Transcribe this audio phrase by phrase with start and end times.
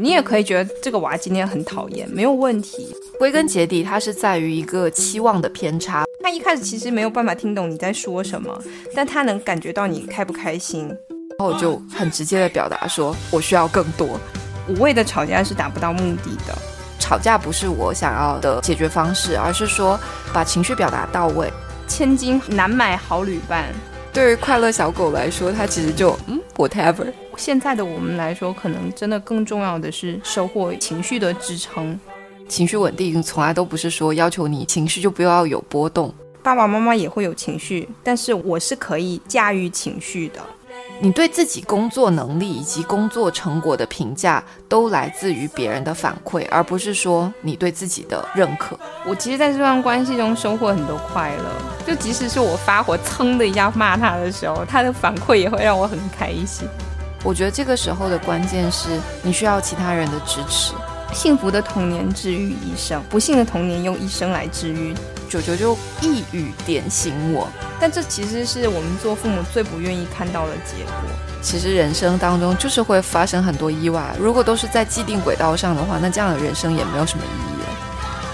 [0.00, 2.94] 你也可以觉得这个娃今天很讨厌，没有问题。
[3.18, 6.04] 归根结底，它是在于一个期望的偏差。
[6.22, 8.56] 他一开始其实没有办法听懂你在说什么，
[8.94, 14.20] 但他能感觉到你开不开心，然后就很直接的表达说，我需要更多。
[14.68, 16.56] 无谓的吵架是达不到目的的，
[17.00, 19.98] 吵架不是我想要的解决方式，而是说
[20.32, 21.50] 把情绪表达到位。
[21.88, 23.64] 千金难买好旅伴。
[24.12, 27.06] 对于快乐小狗来说，它其实就嗯，whatever。
[27.38, 31.98] 现在的我们来说，可能真的更重要的是收获情绪的支撑。
[32.48, 36.12] 情绪稳定从来都不是说要求你情绪就不要有波动。
[36.42, 40.40] 爸爸妈妈也会有情绪，但是我是可以驾驭情绪的。
[41.00, 48.76] 你对自己工作能力以及工作成果的评价，都来自于别人的反馈，而不是说你对自己的认可。
[49.06, 51.44] 我其实在这段关系中收获很多快乐，
[51.86, 56.66] 就即使是我发火蹭的一下骂他的时候，他的反馈也会让我很开心。
[57.24, 58.88] 我觉得这个时候的关键是
[59.22, 60.72] 你需要其他人的支持。
[61.12, 64.94] 幸福的童年治愈一生，不幸的童年用一生来治愈。
[65.28, 70.94] 九九就一语点醒我，但这其实是我们做父母最不愿意看到的结果。
[71.42, 77.68] 其实人生当中就是会发生很多意外，如果都是在既定轨道上的话，那这样的人生也没有什么意义了。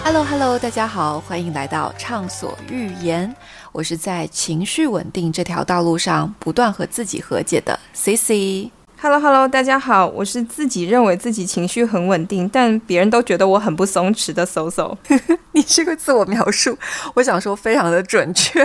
[0.05, 3.35] Hello Hello，大家好，欢迎来到畅所欲言，
[3.75, 8.71] 我是在情绪稳定这条道路上不断和自己和解的 C C。
[9.01, 14.97] Hello Hello，大家好，我是自己认为自己情绪很稳定，但别人都觉得我很不松弛的 SoSo。
[15.51, 16.79] 你这个自我描述，
[17.15, 18.65] 我想说非常的准确，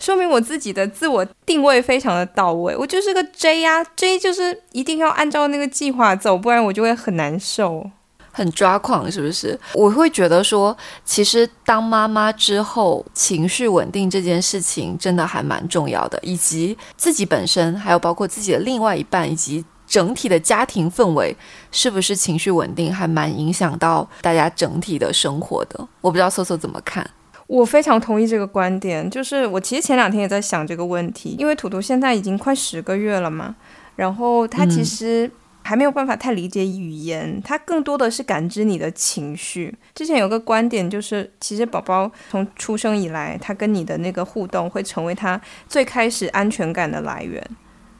[0.00, 2.76] 说明我自己的自我定位非常的到位。
[2.76, 7.88] 我就是个 J 呀，J 就是一定要按照那个计划走，不然我就会很难受，
[8.32, 9.58] 很抓狂，是不是？
[9.74, 19.64] 我会觉得说，其实当妈妈之后，情绪稳定这件事情真的还蛮重要的，以及自己本身，还有包括自己的另外一半，以及。
[19.90, 21.36] 整体的家庭氛围
[21.72, 25.88] 是不是情绪稳定，还蛮影响到大家整体的生活的。
[26.00, 27.04] 我不知道搜搜怎么看。
[27.48, 33.56] 我非常同意这个观点，就是我其实前两天也在想这个问题，因为图图现在已经快十个月了嘛，
[33.96, 35.28] 然后他其实
[35.62, 39.74] 还没有办法太理解语言，他更多的是感知你的情绪。
[39.94, 47.44] 之前有个观点就是，其实宝宝从出生以来，他跟你的那个互动会成为他最开始安全感的来源。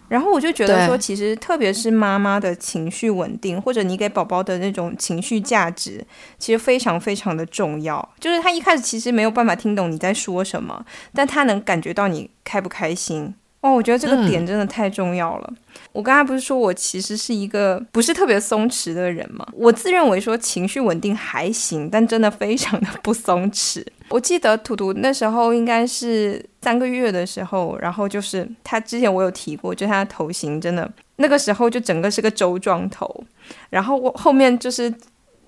[0.09, 6.04] 然后我就觉得说，其实特别是妈妈的情绪稳定，或者你给宝宝的那种情绪价值，
[6.37, 8.12] 其实非常非常的重要。
[8.19, 10.84] 就是他一开始其实没有办法听懂你在说什么，
[11.15, 13.32] 但他能感觉到你开不开心。
[13.60, 15.53] 哦，我觉得这个点真的太重要了。
[15.93, 19.47] 我刚才不是说我其实是一个不是特别松弛的人吗？
[19.53, 23.84] 我自认为说情绪稳定还行，但真的非常的不松弛。
[24.09, 33.25] 我记得图图那时候应该是三个月的时候，然后就是他之前我有提过，就他的头型真的那个时候就整个是个周状头，
[33.69, 34.93] 然后我后面就是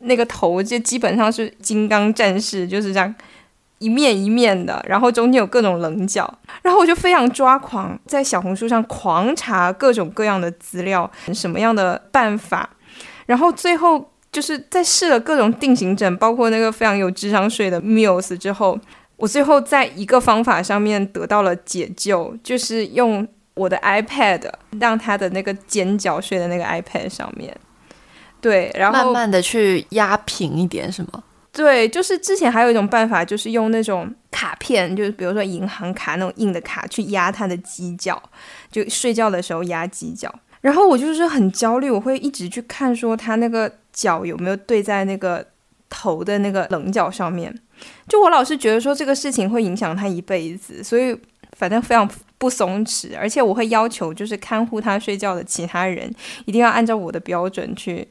[0.01, 3.15] 那个头就基本上是金刚战士，就是这样。
[3.83, 6.33] 一面一面的，然后中间有各种棱角，
[6.63, 12.71] 然后我就非常抓狂，在小红书上狂查各种各样的资料，什么样的办法，
[13.27, 18.79] 然后最后就是在试了各种定型枕，包括那个非常有智商税的 Muse 之后，
[19.17, 24.49] 我最后在一个方法上面得到了解救，就是用我的 iPad
[24.81, 27.55] 让他的那个尖角睡在那个 iPad 上面，
[28.41, 31.23] 对，然后慢慢的去压平一点，是吗？
[31.53, 38.21] 对，就是之前还有一种办法，就是用那种卡片，就是比如说银行卡那种硬的卡去压他的犄角，
[38.71, 40.35] 就睡觉的时候压犄角。
[40.63, 45.47] 然后我就是很焦虑，我会一直去看说他那个脚有没有对在那个
[45.91, 47.55] 头的那个棱角上面。
[48.09, 51.15] 就我老是觉得说这个事情会影响他一辈子，所以
[51.59, 52.09] 反正非常
[52.39, 53.15] 不松弛。
[53.19, 56.11] 而且我会要求就是看护他睡觉的其他人
[56.47, 58.09] 一定要按照我的标准去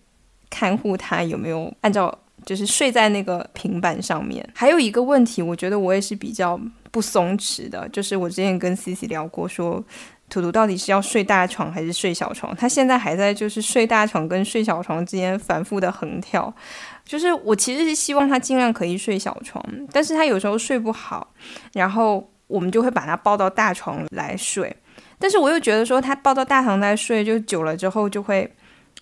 [0.47, 2.15] 看护他有没有按照。
[2.45, 4.47] 就是睡在那个平板上面。
[4.53, 6.59] 还有一个问题，我觉得我也是比较
[6.91, 9.83] 不松弛的，就是我之前跟 C C 聊过，说
[10.29, 12.55] 图图到底是要睡大床还是睡小床？
[12.55, 16.53] 他现在还在就是睡大床跟睡小床之间反复的横跳。
[17.05, 21.33] 就是我其实是希望他尽量可以睡小床，但是他有时候睡不好，
[21.73, 24.75] 然后我们就会把他抱到大床来睡。
[25.19, 28.51] 但是我又觉得说他抱到大床来睡，就久了之后就会。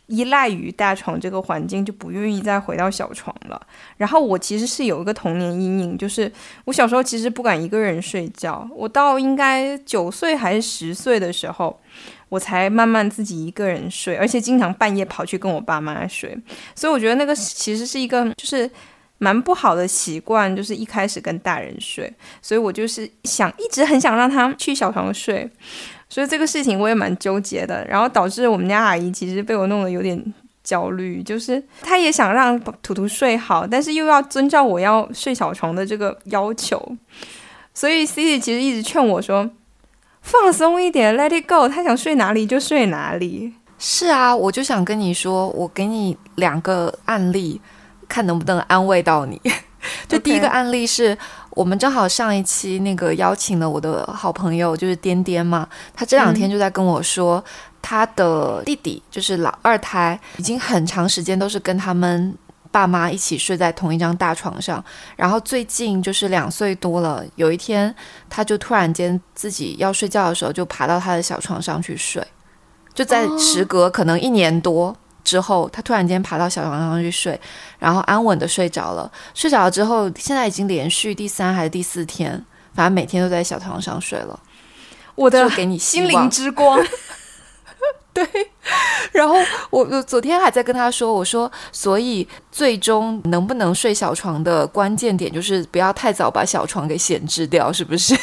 [0.09, 3.61] 依赖于大床这个环境，就不愿意再回到小床了。
[3.97, 6.29] 然后我其实是有一个童年阴影，就是
[6.65, 8.67] 我小时候其实不敢一个人睡觉。
[8.73, 11.79] 我到应该九岁还是十岁的时候，
[12.27, 16.35] 我才慢慢自己一个人睡，而且经常半夜跑去跟我爸妈睡。
[16.73, 18.69] 所以我觉得那个其实是一个就是
[19.19, 22.11] 蛮不好的习惯，就是一开始跟大人睡。
[22.41, 25.47] 所以我就是想一直很想让他去小床睡。
[26.09, 30.33] 所以这个事情我也蛮纠结的，然后导致我们家阿姨其实被我弄得有点
[30.63, 36.97] 焦虑，就是她也想让图图睡好，但是又要遵照我要睡小床的这个要求，
[37.73, 39.49] 所以 C C 其实一直劝我说
[40.21, 43.53] 放松一点，Let it go，他想睡哪里就睡哪里。
[43.77, 47.61] 是啊，我就想跟你说，我给你两个案例，
[48.09, 49.39] 看能不能安慰到你。
[50.07, 51.17] 就第一个案例是
[51.51, 57.43] 我们正好上一期那个邀请了我的好朋友，就是颠颠嘛，他这两天就在跟我说，
[57.81, 62.35] 他的弟弟就是老二胎，已经很长时间都是跟他们
[62.71, 64.83] 爸妈一起睡在同一张大床上，
[65.15, 67.93] 然后最近就是两岁多了，有一天
[68.29, 72.25] 他就突然间自己要睡觉的时候，就爬到他的小床上去睡。
[72.93, 77.39] 就在时隔可能一年多之后，他突然间爬到小床上去睡，
[77.77, 79.11] 然后安稳的睡着了。
[79.33, 82.43] 睡着了之后，现在已经连续第三还是第四天，
[82.73, 84.39] 反正每天都在小床上睡了。
[85.15, 86.79] 我的给你心灵之光。
[88.11, 88.27] 对，
[89.11, 89.35] 然后
[89.69, 98.17] 我我昨天还在跟他说，我说，所以最终能不能睡小床的关键点就是不要太早把小床给闲置掉，是不是？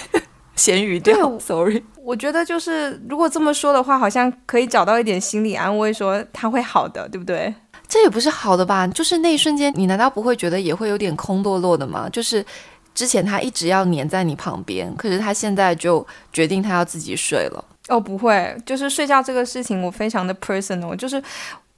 [0.57, 1.83] 咸鱼掉，sorry。
[2.03, 7.55] 我觉得就是如果这么说的话，好像可以找到一点心理安慰，说他会好的，对不对？
[7.89, 8.87] 这也不是好的吧？
[8.89, 12.09] 就是那一瞬间，你难道不会觉得也会有点空落落的吗？
[12.09, 12.45] 就是
[12.95, 17.65] 之前他一直要黏在你旁边，可是他现在就决定他要自己睡了。
[17.89, 21.23] 哦，不会，就是睡觉这个事情，我非常的 personal，就是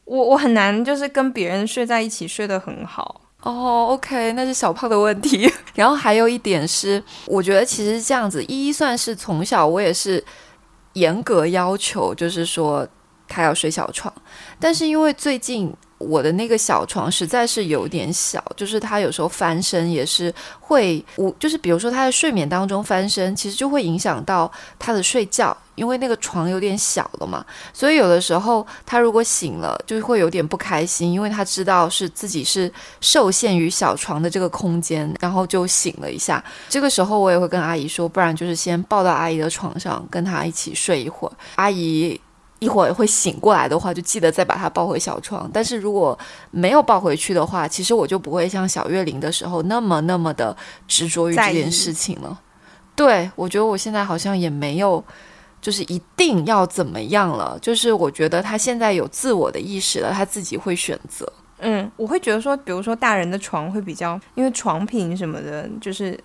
[0.05, 3.21] 我我很难就是跟别人睡在一起睡得很好。
[3.43, 5.51] 哦，OK，那是小胖的问题。
[5.75, 10.23] 然后还有一点是，我觉得其实这样子，依依算是从小我也是
[10.95, 12.87] 严格要求，就是说
[13.29, 14.13] 他要睡小床。
[14.59, 25.57] 但是因为最近我的那个小床实在是有点小，就是他有时候翻身也是会，我就是比如说他在睡眠当中翻身，其实就会影响到他的睡觉。
[25.75, 32.69] 因为那个床有点小了嘛，所以有的时候他如果醒了，就会有点不开心，因为他知道是自己是
[33.01, 36.43] 受限于小床的这个空间，然后就醒了一下。
[36.69, 41.33] 这个时候我也会跟阿姨说，不然就是先抱到阿姨的床上，跟她一起睡一会儿。
[41.55, 42.21] 阿姨
[42.59, 45.49] 一会儿会醒过来的话，就记得再把它抱回小床。
[45.53, 46.19] 但是如果
[46.51, 50.57] 没有抱回去的话，其实我就不会像小月龄的时候那么那么的
[50.87, 52.41] 执着于这件事情了。
[52.95, 55.03] 对我觉得我现在好像也没有。
[55.61, 57.59] 就是一定要怎么样了？
[57.61, 61.31] 就是我觉得他现在有自我的意识了，他自己会选择。
[61.59, 66.17] 嗯，我会觉得说，比如说大人的床会比较，因为床品什么的，就是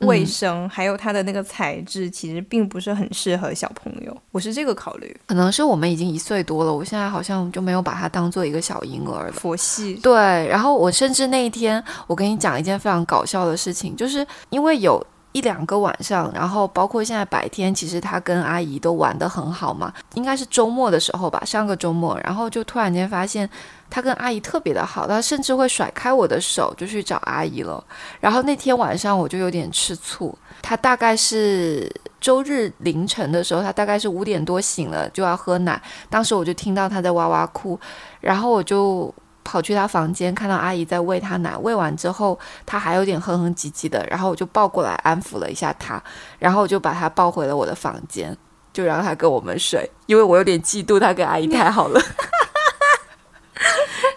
[0.00, 4.16] 卫生，还有它的那个材质，其实并不是很适合小朋友。
[4.30, 5.16] 我是这个考虑。
[5.26, 9.32] 可能是我们已经一岁多了，我现在好像就没有把它当做一个小婴儿了。
[9.32, 9.94] 佛系。
[9.94, 10.14] 对，
[10.48, 15.04] 然后我甚至那一天，我跟你讲一件非常搞笑的事情，就是因为有。
[15.32, 19.92] 一两个晚上，然后包括现在白天，其实他跟阿姨都玩得很好嘛。
[20.14, 23.48] 应该是周末的时候吧，上个周末，然后就突然间发现
[23.90, 27.82] 他跟阿姨特别的好，他甚至会甩开我的手就去找阿姨了。
[28.20, 37.78] 然后那天晚上我就有点吃醋，他大概是周日凌晨的时候，他大概是五点多醒了就要喝奶，当时我就听到他在哇哇哭，
[38.20, 39.14] 然后我就。
[39.48, 46.02] 跑去他房间，看到阿姨在喂他奶，喂完之后他还有点哼哼唧唧的，然后我就抱过来安抚了一下他，
[46.38, 48.36] 然后我就把他抱回了我的房间，
[48.74, 51.98] 就让他跟我们睡，因为我有点嫉妒他跟阿姨太好了，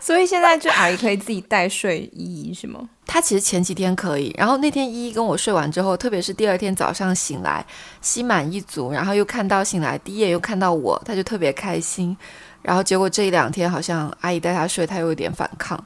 [0.01, 2.89] 所以现在就阿姨可以自己带睡依依是吗？
[3.07, 7.65] 他其实前几天可以，然后那天依依跟我睡完之后，特别是第二天早上醒来
[8.01, 12.17] 心满意足，然后又看到醒来第一眼又看到我，他就特别开心。
[12.61, 15.83] 然后结果这一两天好像阿姨带他睡，他又有点反抗。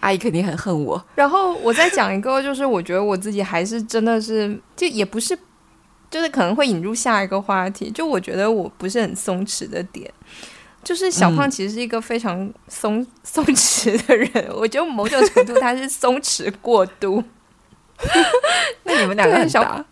[0.00, 1.02] 阿姨肯定很恨我。
[1.14, 5.38] 然后我再讲一个，就是我觉得我自己还是真的是，就也不是，
[6.10, 7.90] 就是可能会引入下一个话题。
[7.90, 10.12] 就我觉得我不是很松弛的点，
[10.82, 14.48] 就是小胖其实是一个非常松松弛的人。
[14.54, 17.24] 我觉得某种程度他是松弛过度。
[18.84, 19.84] 那你们两个很小。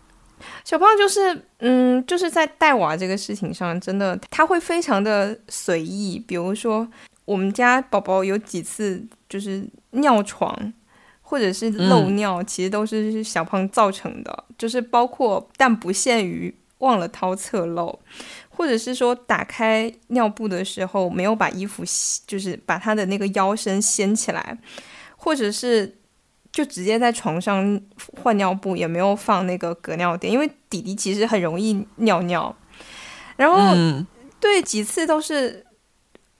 [0.64, 6.23] 小胖就是，嗯，就是在带娃这个事情上，真的他会非常的随意。
[6.26, 6.87] 比如说，
[7.25, 10.73] 我们家宝宝有几次就是尿床，
[11.21, 14.45] 或者是漏尿，其实都是小胖造成的。
[14.57, 17.99] 就是包括，但不限于忘了掏侧漏，
[18.49, 21.83] 或者是说打开尿布的时候没有把衣服，
[22.26, 24.59] 就是把他的那个腰身掀起来，
[25.16, 25.97] 或者是。
[26.52, 27.80] 就直接在床上
[28.23, 32.54] 换尿布，也没有放那个隔尿垫，因为弟弟其实很容易尿尿。
[33.37, 33.75] 然后
[34.38, 35.64] 对几次都是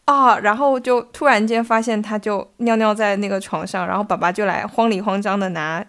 [0.05, 5.83] 啊，然后就突然间发现他就尿尿在那个床上，然后爸爸就来慌里慌张的拿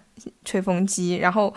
[0.46, 1.53] 吹风机，然后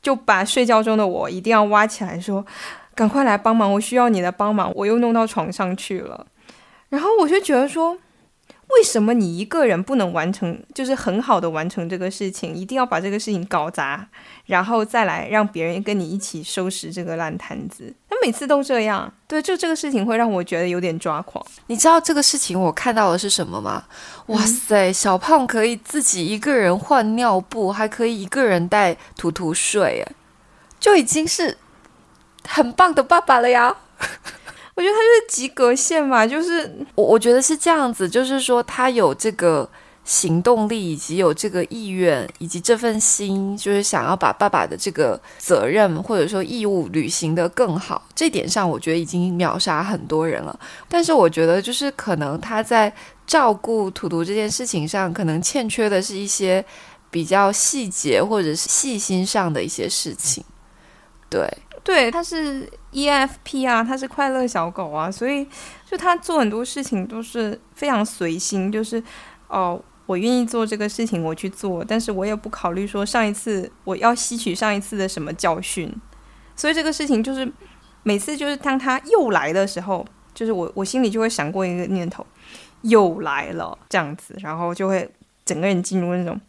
[0.00, 2.46] 就把睡觉中的我一定要挖起来，说
[2.94, 6.24] 赶快来帮忙，我需要你的帮忙，我又弄到床上去了。
[6.90, 7.98] 然后我就觉得说。
[8.68, 14.08] 为什么你一个人不能完成，就是很好的完成这个事情，一定要把这个事情搞砸，
[14.46, 17.94] 然后再来让别人跟你一起收拾这个烂摊子？
[18.08, 21.44] 他每次都这样，对，就这个事情会让我觉得有点抓狂。
[21.66, 23.84] 你知道这个事情我看到的是什么吗？
[24.26, 30.12] 哇塞，小胖可以自己一个人换尿布，还可以一个人带图图睡，哎，
[30.80, 31.58] 就已经是
[32.48, 33.76] 很棒的爸爸了呀。
[34.74, 39.68] 我觉得他就是及格线嘛，就是我我觉得是这样子，就是说他有这个
[40.04, 48.04] 行动力，以及有这个意愿，以及这份心，就是想要把爸爸的这个责任或者说义务履行的更好。
[48.16, 50.58] 这点上，我觉得已经秒杀很多人了。
[50.88, 52.92] 但是我觉得，就是可能他在
[53.28, 56.64] 照顾图图这件事情上，可能欠缺的是一些
[57.12, 60.44] 比较细节或者是细心上的一些事情。
[61.30, 61.48] 对，
[61.84, 62.68] 对，他是。
[62.94, 65.46] EFP 啊，他是快乐小狗啊，所以
[65.84, 69.02] 就他做很多事情都是非常随心，就是
[69.48, 75.92] 哦，我愿意做这个事情，我去做，但是我也不考虑说上一次我要吸取上一次的什么教训，
[76.54, 77.52] 所以这个事情就是
[78.04, 82.24] 每次就是当他又来的时候，就是我我心里就会闪过一个念头，
[82.82, 85.10] 又来了这样子，然后就会
[85.44, 86.40] 整个人进入那种。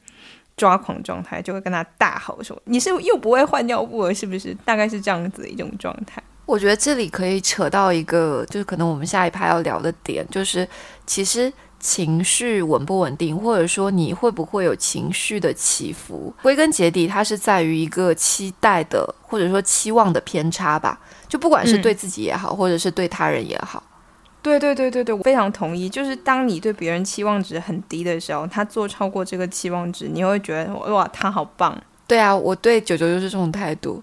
[0.58, 6.24] 抓狂状态就会跟他大吼说：“你是又不会换尿布了，是不是？”大概是这样子的一种状态。
[6.46, 10.68] 我觉得这里可以扯到一个，就是可能我们下一趴要聊的点，就是
[11.08, 21.00] 其实情绪稳不稳定，或者说你会不会有情绪的起伏，归根结底，它是在于一个期待的，或者说期望的偏差吧。
[21.28, 23.82] 就不管是对自己也好，或者是对他人也好。
[24.42, 25.90] 对对对对对，我非常同意。
[25.90, 31.76] 就是当你对别人期望值很低的时候，他做超过这个期望值，你会觉得哇，他好棒。
[32.06, 34.02] 对啊，我对九九就是这种态度。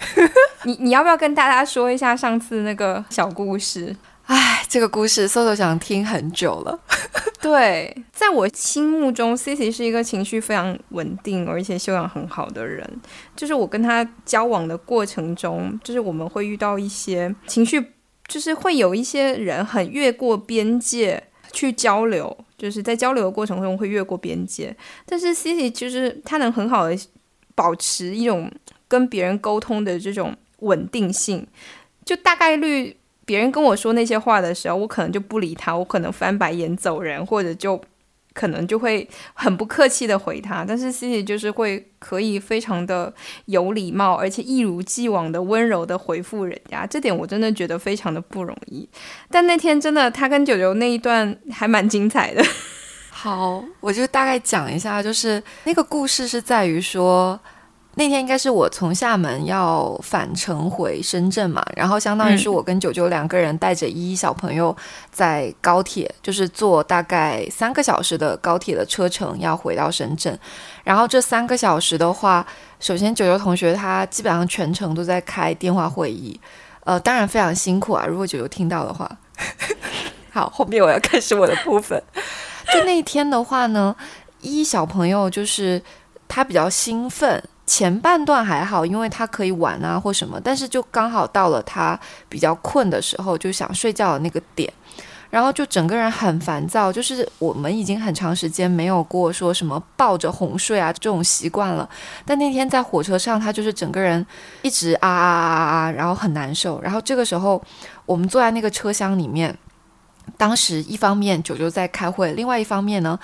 [0.64, 3.94] 你你要不要跟大家说一下上次那个小故事？
[4.26, 6.78] 哎，这个故事 Soso 想听很久了。
[7.40, 12.86] 对，在我心目中，Cici 是一个情绪非常稳定而且修养很好的人。
[13.34, 17.92] 就是我跟他交往的过程中，就是我们会遇到一些情绪。
[18.26, 24.76] 就是会有一些人很越过边界去交流，就是在交流的过程中会越过边界。
[25.06, 26.94] 但是 Cici 就是他能很好的
[27.54, 28.52] 保持一种
[28.88, 31.46] 跟别人沟通的这种稳定性，
[32.04, 37.80] 就大概率别人跟我说那些话的时候，我可能就不理他，我可能翻白眼走人，或者就。
[38.34, 43.12] 可能就会很不客气的回他，但是 C C 就是会可以非常的
[43.46, 48.88] 有礼貌，而且一如既往的温柔的回复人家，这点我真的觉得非常的不容易。
[49.28, 52.40] 但那天真的他跟九九那一段还蛮精彩的。
[53.10, 57.40] 好，我就大概讲一下，就是那个故事是在于说。
[57.94, 64.76] 那天应该是我从厦门要返程回深圳嘛，然后相当于是我跟九九两个人带着依依小朋友
[65.10, 70.38] 在高铁，就是坐大概三个小时的高铁的车程要回到深圳。
[70.84, 72.46] 然后这三个小时的话，
[72.78, 76.40] 首先九九同学他基本上全程都在开电话会议，
[76.84, 78.06] 呃，当然非常辛苦啊。
[78.06, 79.10] 如果九九听到的话，
[80.30, 82.00] 好，后面我要开始我的部分。
[82.72, 83.96] 就那一天的话呢，
[84.40, 85.82] 依依小朋友就是
[86.28, 87.42] 他比较兴奋。
[87.68, 94.72] 前半段还好，因为他可以玩啊或什么，但是就刚好到了他比较困的时候，就想睡觉的那个点，
[95.28, 96.90] 然后就整个人很烦躁。
[96.90, 101.86] 就是我们已经很长时间没有过说什么抱着哄睡啊这种习惯了，
[102.24, 104.26] 但那天在火车上，他就是整个人
[104.62, 106.80] 一直啊啊啊啊啊，然后很难受。
[106.80, 107.62] 然后这个时候，
[108.06, 109.54] 我们坐在那个车厢里面，
[110.38, 113.18] 当时一方面九九在开会，另外一方面呢。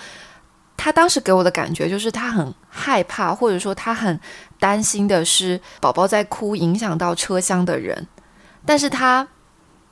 [0.76, 4.18] 他当时给我的感觉就是他很害怕，或者说他很
[4.58, 8.06] 担心的是宝宝在哭影响到车厢的人，
[8.66, 9.26] 但是他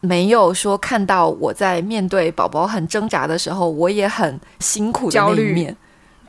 [0.00, 5.76] 没有说看到我在面对宝宝很挣扎的时候，我也很辛苦的那一面。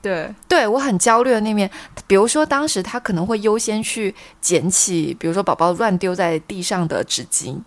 [0.02, 1.70] 对，对我很焦虑的那面。
[2.06, 7.58] 比如说当时他可能会优先去捡起，比如说宝宝乱丢在地上的纸巾，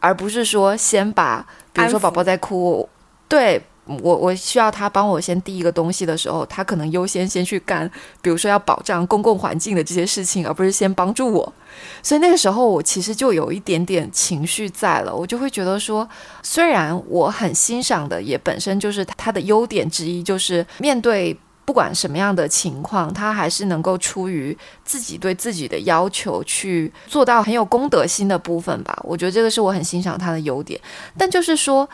[0.00, 2.88] 而不是说先把，比如说宝宝在哭，
[3.28, 3.62] 对。
[3.84, 11.52] 我我需要他帮我先递一个东西的时候，他可能优先先去干，比如说要保障公共环境的这些事情，而不是先帮助我。
[12.00, 16.08] 所以那个时候我其实就有一点点情绪在了，我就会觉得说，
[16.42, 28.96] 虽然我很欣赏的，也本身就是他的优点之一，就是面对不管什么样的情况，他还是能够出于自己对自己的要求去做到很有公德心的部分吧。
[29.02, 30.80] 我觉得这个是我很欣赏他的优点，
[31.18, 31.88] 但就是说。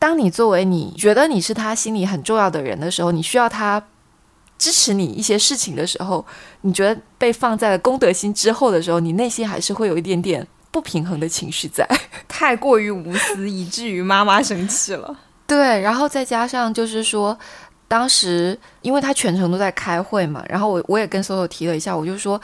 [0.00, 3.80] 当你作为你觉得你是他心里很重要的人的时候，你需要他
[4.58, 6.24] 支持你一些事情的时候，
[6.62, 11.86] 你觉得被放在了公德心之后的时候，你内心还是会有一点点不平衡的情绪在，
[12.26, 15.14] 太过于无私，以至于妈妈生气了。
[15.46, 17.38] 对，然后再加上就是说，
[17.86, 22.40] 当时因为他全程都在开会嘛，然后我我也跟 SOSO 提了一下，我就说。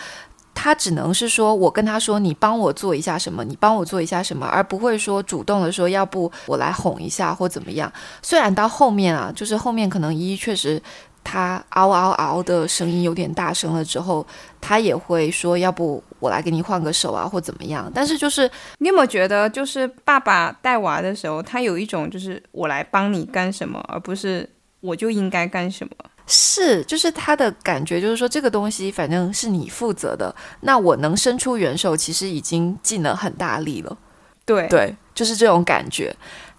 [0.59, 7.93] 他只能是说，我跟他说，你帮我做一下什么，你帮我做一下什么，而不会说主动的说，要不我来哄一下或怎么样。
[8.23, 10.83] 虽然到后面啊，就是后面可能依依确实
[11.23, 14.27] 他嗷嗷嗷的声音有点大声了之后，
[14.59, 17.93] 他也会说，要不我来给你换个手啊或怎么样。
[17.95, 24.49] 但是就是你有没有觉得，就是爸爸带娃的时候，他有一种就是我来帮你干什么，而不是
[24.81, 25.93] 我就应该干什么。
[26.29, 33.97] 是，就是他的感觉，就是说这个东西反正是你负责的，那我能伸出援手，其实已经尽了很大力了。
[34.45, 36.15] 对对，就是这种感觉，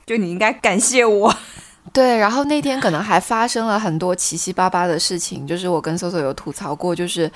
[0.06, 1.36] 就你应该感谢我。
[1.92, 7.30] 对，然后那天可能还发生了很多七七八八的事情，就是我跟搜搜有吐槽过，就是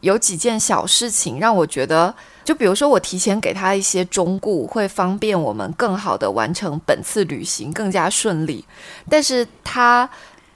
[0.00, 8.64] 有几件小事情让我觉得，就比如说我提前给他一些忠固，会方便我们更好的完成本次旅行，更加顺利，
[9.10, 10.08] 但是他。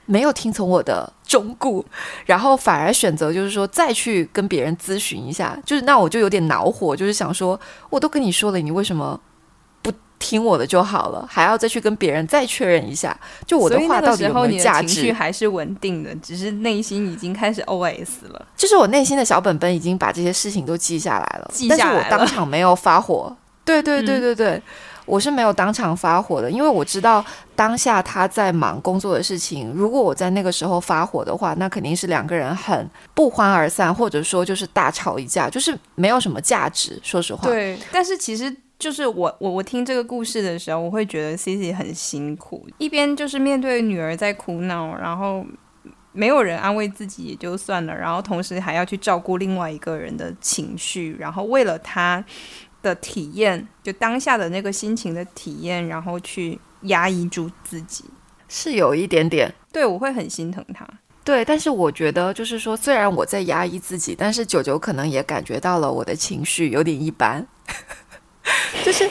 [0.05, 1.83] 没有听从我的忠告，
[2.25, 9.19] 然后反而选择就是说再去跟别人咨询一下，就是那我就有点恼火，就是想说我都跟你说了，你为什么
[9.81, 13.17] 不听我的就好了，还要再去跟别人再确认一下？
[13.45, 14.87] 就我的话到底有没有价值？
[14.87, 18.45] 情绪还是稳定的，只是内心已经开始 OS 了。
[18.55, 22.07] 就是我内心的小本本已经把这些事情都记下来了，记下来了。
[22.09, 23.35] 但是我当场没有发火。
[23.65, 24.61] 对对对对对。
[25.05, 27.23] 我是没有当场发火的，因为我知道
[27.55, 29.71] 当下他在忙工作的事情。
[29.75, 36.99] 如果我在那个时候发火的话，那肯定是两个人很不欢而散，或者说就是大吵一架，就是没有什么价值。
[37.03, 37.77] 说实话，对。
[37.91, 45.45] 但是其实就是我我我听这个故事的时候，我会觉得 C C 很辛苦，一边就是面对女儿在哭闹，然后
[46.13, 52.23] 没有人安慰自己也就算了，然后同时还要去照顾另外一个人的情绪，然后为了他。
[52.83, 58.05] 的体验，就当下的那个心情的体验，然后去压抑住自己，
[58.47, 59.51] 是有一点点。
[59.71, 60.87] 对，我会很心疼他。
[61.23, 67.47] 对，但是我觉得，就是说，虽然我在压抑自己，但是九九可能也感觉到了我的情绪有点一般，
[68.85, 69.09] 就是。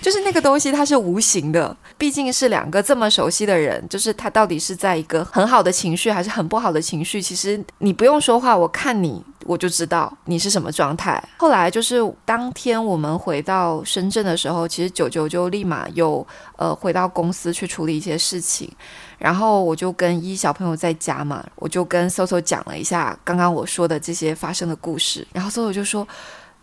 [0.00, 7.20] 就是那个东西，它是无形的，毕竟是两个这么熟悉的人，就是他到底是在一个很好的情绪，还是很不好的情绪？
[7.20, 11.22] 其实你不用说话，我看你我就知道你是什么状态。
[11.36, 18.70] 后来就是当天我们回到深圳的时候，其实九九就立马又呃回到公司去处理一些事情，
[19.18, 26.08] 然后我就跟一小朋友在家嘛，我就跟 SOSO 讲了一下刚刚我说的这些发生的故事，然后 SOSO 就说。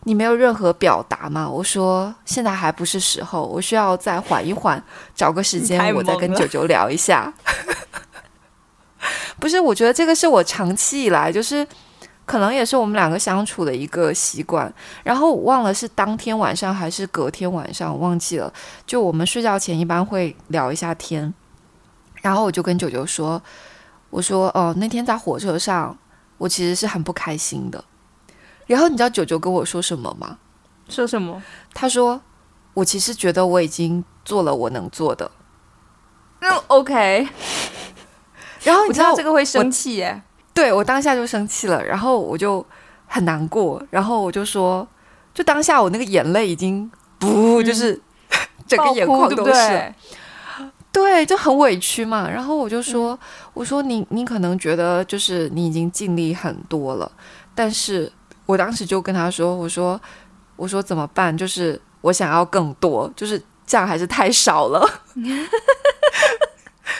[0.07, 1.49] 你没有任何表达吗？
[1.49, 4.81] 我说现在还不是时候，我需要再缓一缓，
[5.13, 7.33] 找个时间我再跟九九聊一下。
[9.37, 11.67] 不是，我觉得这个是我长期以来就是
[12.25, 14.73] 可能也是我们两个相处的一个习惯。
[15.03, 18.51] 然后我忘了是当天晚上还是隔天晚上，我忘记了。
[18.85, 21.33] 就我们睡觉前一般会聊一下天，
[22.21, 23.43] 然后我就跟九九说
[24.09, 25.97] ：“我说哦，那天在火车上，
[26.37, 27.83] 我其实是很不开心的。”
[28.67, 30.37] 然后你知道九九跟我说什么吗？
[30.89, 31.43] 说什么？
[31.73, 32.21] 他说
[32.73, 35.29] ：“我其实觉得我已经做了我能做的。”
[36.39, 37.27] 嗯，OK。
[38.63, 40.21] 然后你知道这个会生气耶？
[40.53, 42.65] 对我当下就生气了，然后我就
[43.05, 44.87] 很难过，然后我就说，
[45.33, 48.01] 就当下我那个眼泪已经不就是
[48.65, 49.93] 整个眼眶都是，
[50.91, 52.29] 对，就很委屈嘛。
[52.29, 53.19] 然后我就说
[53.53, 57.11] ：“我说你你可能觉得就是你已经尽力很多了，
[57.53, 58.09] 但是。”
[58.47, 60.01] 我当时就跟他说：“我说，
[60.55, 61.37] 我说怎么办？
[61.37, 64.89] 就是我想要更多，就是这样还是太少了。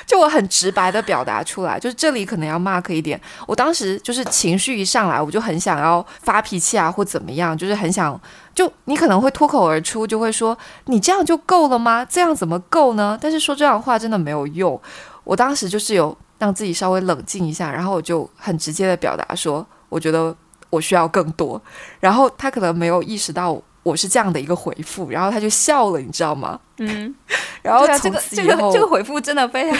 [0.05, 3.19] 就我很直白的表达出来，就是这里可能要 mark 一点。
[3.45, 8.19] 我当时就是情绪一上来，我就很想要发脾气啊，或怎么样，就是很想
[8.53, 12.05] 就你可能会脱口而出，就会说你这样就够了吗？
[12.05, 13.17] 这样怎么够呢？
[13.21, 14.79] 但是说这样的话真的没有用。
[15.23, 20.36] 我当时就是有让自己稍微冷静一下，然后我就很直接的表达说，我觉得。
[20.69, 21.62] 我需要更多，
[21.99, 26.60] 然后他可能没有意识到我是这样的一个回复，然后他就笑了，你知道吗？
[26.77, 27.15] 嗯，
[27.63, 29.80] 然后这个这个这个回复真的非常，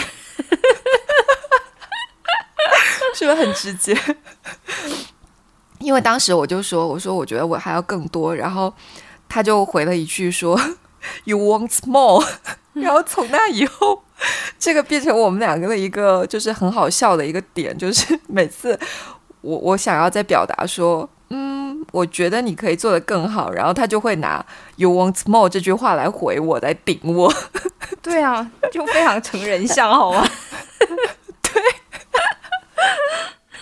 [3.14, 3.94] 是不是很直接？
[5.80, 8.72] 因为当时我就说，我说我觉得我还要更多，然后
[9.28, 10.58] 他就回了一句说
[11.24, 12.26] “You want more”，
[12.72, 14.02] 然后从那以后，
[14.58, 18.78] 这个变成我们两个的一个就是很好笑的一个点，就是每次。
[19.40, 24.44] 我我想要在表达说，嗯，我觉得你可以做得更好，然后他就会拿
[24.76, 27.32] “you want more” 这句话来回我，来顶我。
[28.02, 30.26] 对啊，就非常成人像，好吗？
[31.42, 31.62] 对。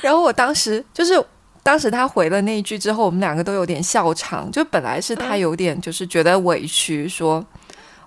[0.02, 1.22] 然后我当时就是
[1.62, 4.50] 当时他回了那一句之后，我们两个都有点笑场。
[4.52, 7.44] 就本来是他有点就是觉得委屈，说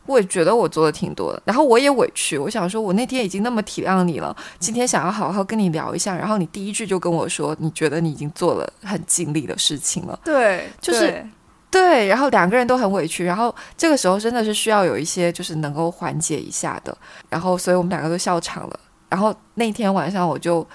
[0.06, 11.24] 我也觉得我做的挺多的，然后我也委屈，我想说，我那天已经那么体谅你了，今天想要好好跟你聊一下，然后你第一句就跟我说，你觉得你已经做了很尽力的事情了，对，就是
[11.70, 16.98] 对，然后两个人都很委屈，然后这个时候真的是需要有一些就是能够缓解一下的，
[17.30, 20.66] 然后所以我们两个都笑场了，然后那天晚上我就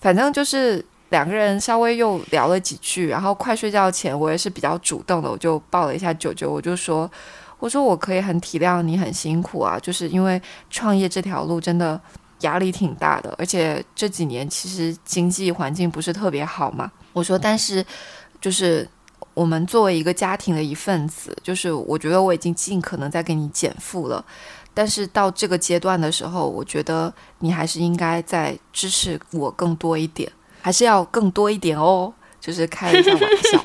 [0.00, 7.10] 反正就是两个人稍微又聊了几句，然后快睡觉前我也是比较主动的，我就抱了一下九九，我就说。
[7.58, 10.40] 我说我可以很体谅你很辛苦啊，就是因为
[10.70, 12.00] 创业这条路真的
[12.40, 16.90] 压力挺大的，而且这几年其实经济环境不是特别好嘛。
[17.12, 17.84] 我说，但是
[18.40, 18.86] 就是
[19.32, 24.22] 我们作为一个家庭的一份子，就是我觉得我已经尽可能在给你减负了，
[24.74, 33.62] 但是到这个阶段的时候，我觉得你还是应该再支持我更多一点，还是要更多一点哦，就是开一下玩笑。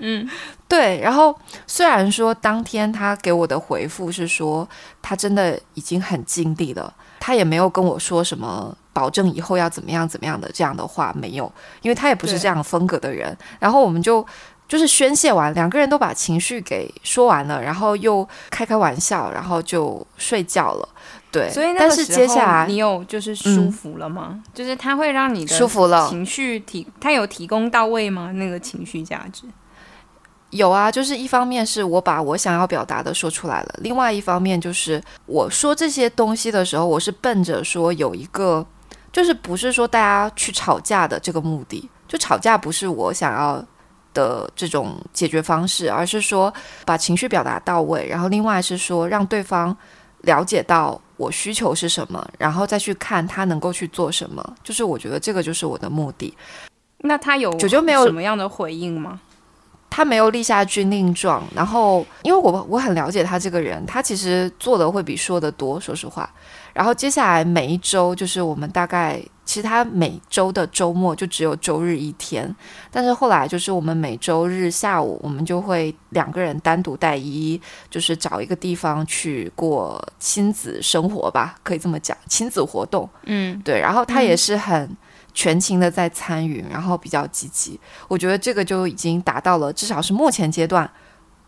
[0.00, 0.28] 嗯，
[0.66, 1.00] 对。
[1.00, 1.34] 然后
[1.66, 4.68] 虽然说当天他给我的回复是说
[5.00, 11.50] 他真的已经很尽力了，他也没有跟我说什么保证以后要怎么样怎么样的这样的话没有，
[11.82, 13.36] 因为他也不是这样风格的人。
[13.58, 14.26] 然后我们就
[14.66, 20.88] 就是宣泄完，两个人都把情绪给说完了，然后又开开玩笑，然后就睡觉了。
[21.32, 24.42] 对，所以但是接下来你有就是舒服了吗？
[24.52, 28.32] 就是他会让你的舒服了情绪提，他有提供到位吗？
[28.32, 29.44] 那个情绪价值？
[30.50, 38.66] 有啊，就是一方面是我把我想要表达的说出来了，另外一方面就是我说这些东西的时候，我是奔着说有一个，
[39.12, 43.64] 就是不是说大家去吵架的这个目的，就吵架不是我想要
[44.12, 46.52] 的这种解决方式，而是说
[46.84, 49.76] 把情绪表达到位，然后另外是说让对方
[50.22, 56.36] 了解到我需求是什么，然后再去看他能够去做什么，就是我觉得这个就是我的目的。
[56.98, 59.20] 那他有九九没有什么样的回应吗？
[59.90, 66.30] 他没有立下军令状，然后因为我我很了解他这个人，他其实做的会比说的多，说实话。
[66.72, 72.54] 然后接下来每一周，就是我们大概其实他每周的周末就只有周日一天，
[72.92, 83.06] 但是后来就是我们每周日下午，我们就会两个人单独带一，就是找一个地方去过亲子生活吧，可以这么讲，亲子活动。
[83.24, 83.80] 嗯，对。
[83.80, 84.96] 然后他也是很。
[85.32, 90.90] 全情的在参与，然后比较积极，我觉得这个就已经达到了，至少是目前阶段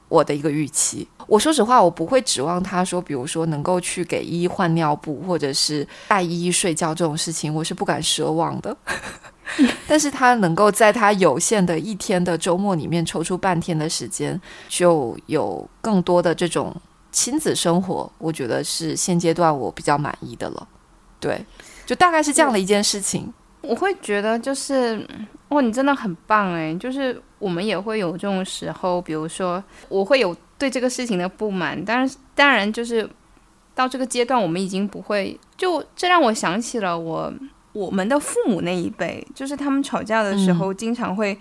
[0.08, 1.06] 我的一个预期。
[1.26, 8.76] 我说实话，我不会指望他说，比如说能够去给依依换尿布，或者是带依依睡觉这种事情，我是不敢奢望的。
[9.86, 16.74] 但是他能够在他有限的一天的周末里面抽出半天的时间，就有更多的这种
[17.10, 20.68] 亲子生活，我觉得是现阶段我比较满意的了。
[21.20, 21.44] 对，
[21.84, 23.32] 就大概是这样的一件事情。
[23.62, 25.06] 我会觉得就是，
[25.48, 26.76] 哇，你真的很棒诶。
[26.76, 33.08] 就是我们也会有这种时候，比如说我会有对这个事情的不满，但是当然就是
[33.74, 35.38] 到这个阶段，我们已经不会。
[35.56, 37.32] 就这让我想起了我
[37.72, 41.38] 我们的父母那一辈，就是他们吵架的时候，经常会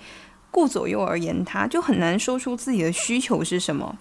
[0.51, 3.97] 顾左右而言他，就很难说出自己的需求是什么。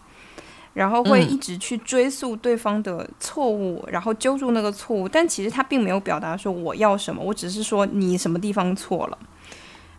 [0.73, 9.19] 然后会一直去追溯对方的错误，然后揪住那个错误，但其实他并没有表达说我要什么，我只是说你什么地方错了。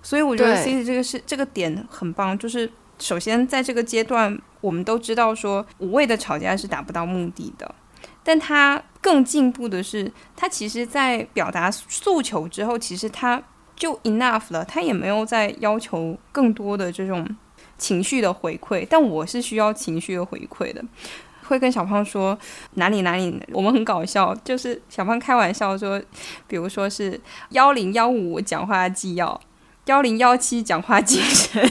[0.02, 7.76] 所以我觉得 C C 这个是这个点很棒，就是首先在这个阶段，我们都知道说无谓的吵架是达不到目的的，
[8.24, 13.44] 但他更进步的是，他其实在表达诉求之后，其实他
[13.76, 17.28] 就 enough 了，他也没有再要求更多的这种。
[17.82, 20.84] 情绪的回馈，但我是需要情绪的回馈的，
[21.46, 22.38] 会跟小胖说
[22.76, 26.00] 哪里哪里，我们很搞笑，就是小胖开玩笑说，
[26.48, 29.42] 比如说是幺零幺五讲话纪要，
[29.86, 31.68] 幺零幺七讲话精神，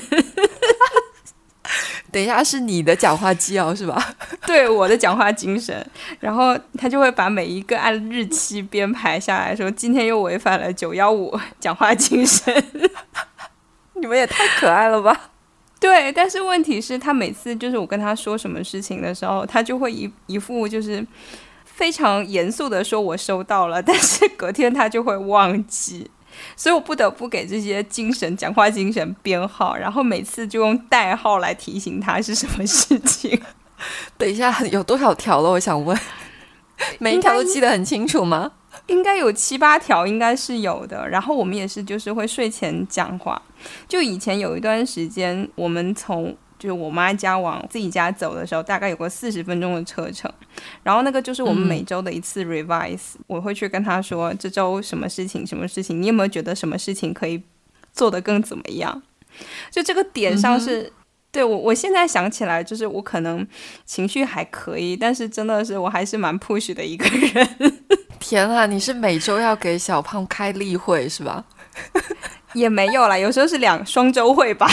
[2.11, 4.15] 等一下是你的讲话纪要是吧？
[4.45, 12.53] 对，我的讲话精神，然后他就会把每一个按日期编排下来说，今天又违反了九幺五讲话精神，
[13.95, 15.30] 你们也太可爱了吧！
[15.81, 21.05] 对，但是问题是，他每次就是我跟他说什么事情的时候，他就会一一副就是
[21.65, 26.11] 非常严肃的说“我收到了”， 但是隔天他就会忘记，
[26.55, 33.41] 所以我不得不给这些精神讲话精神编号，然后每次就用代号来提醒他是什么事情。
[34.19, 35.49] 等一下，有多少条了？
[35.49, 35.99] 我想问，
[37.01, 38.53] 每一条都记得很清楚吗？
[38.87, 41.09] 应该有七八条，应该是有的。
[41.09, 43.41] 然后我们也是，就是会睡前讲话。
[43.89, 50.31] 就以前有一段时间，我们从就是我妈家往自己家走的时候，大概有个四十分钟的车程。
[50.83, 57.43] 然后那个就是我们每周的一次 revise，我会去跟他说这周什么事情，什么事情，你有没有觉得什么事情可以
[57.93, 59.03] 做得更怎么样？
[59.71, 60.93] 就这个点上是
[61.33, 63.47] 对我，我现在想起来，就是我可能
[63.85, 67.80] 情绪还可以，但是真的是我还是蛮 push 的一个人。
[68.31, 71.43] 天啊，你是每周要给小胖开例会是吧？
[72.55, 74.71] 也没有啦，有时候是两双周会吧。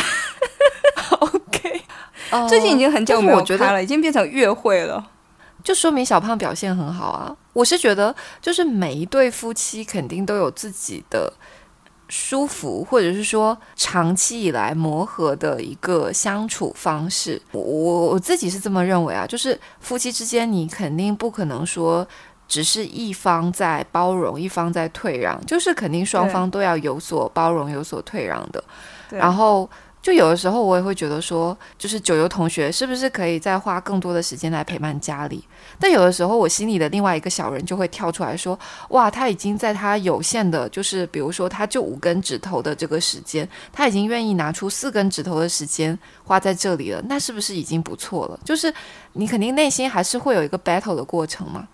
[1.20, 1.82] OK，
[2.48, 5.04] 最近已经很久没有开了，已经变成月会了，
[5.64, 7.36] 就说明小胖表现很好啊。
[7.54, 11.34] 我是觉得，就是每一对夫妻肯定都有自己的。
[12.10, 22.08] 舒服，或者是说长期以来磨合的一个相处方式，我我我自己是这么认为啊，就是夫妻之间，你肯定不可能说
[22.48, 28.64] 只是一方在包容，一方在退让，就是肯定双方都要有所包容，有所退让的，
[29.10, 29.70] 然后。
[30.00, 35.44] 就有的时候，我也会觉得说，就是九游同学是不是可以再花更多的时间来陪伴家里？
[35.78, 38.58] 但有的时候，我心里的另外一个小人就会跳出来说
[38.92, 48.40] ：“哇，他已经在他有限的，就是比如说，他就五根指头的这个时间，他已经愿意拿出四根指头的时间花在这里了，那是不是已经不错了？
[48.46, 48.74] 就是
[49.12, 51.68] 你肯定内心还是会有一个 battle 的过程嘛。”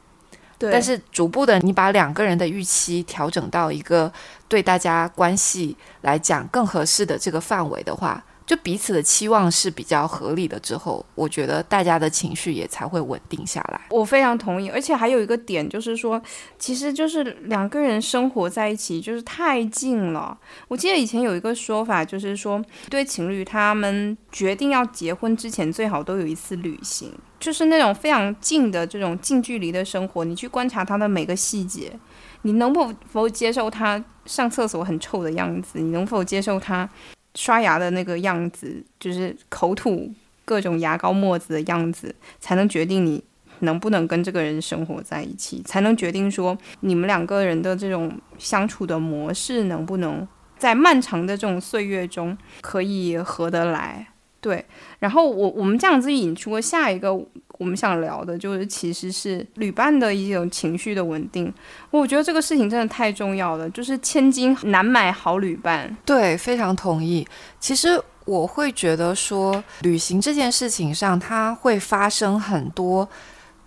[0.71, 4.11] 但是逐步的，你把两个人的预期调整到一个
[4.47, 8.23] 对大家关系来讲更合适的这个范围的话。
[8.45, 13.81] 就彼此的期望是比较合理的之后，我觉得大家的情绪也才会稳定下来。
[13.89, 16.21] 我非常同意，而且还有一个点就是说，
[16.59, 20.37] 其实就是两个人生活在一起就是太近了。
[20.67, 31.97] 我记得以前有一个说法，就是说一对情侣他们决定要结婚之前，最好都有一次旅行，就是那种非常近的这种近距离的生活，你去观察他的每个细节，
[32.41, 35.79] 你能否否接受他上厕所很臭的样子？
[35.79, 36.89] 你能否接受他？
[37.35, 40.11] 刷牙的那个样子，就是口吐
[40.45, 43.23] 各种牙膏沫子的样子，才能决定你
[43.59, 54.07] 能不能跟这个人生活在一起，才能决定说你们两个人的这种相处的模式能不能在漫长的这种岁月中可以合得来。
[54.41, 54.65] 对，
[54.99, 57.25] 然后我我们这样子引出下一个。
[57.63, 61.51] 我们想聊的就是，其实是旅伴的一种情绪的稳定。
[61.89, 65.95] 我觉得这个事情真的太重要了，就是千金难买好旅伴。
[66.03, 67.25] 对，非常同意。
[67.61, 73.07] 其实我会觉得说，旅行这件事情上，它会发生很多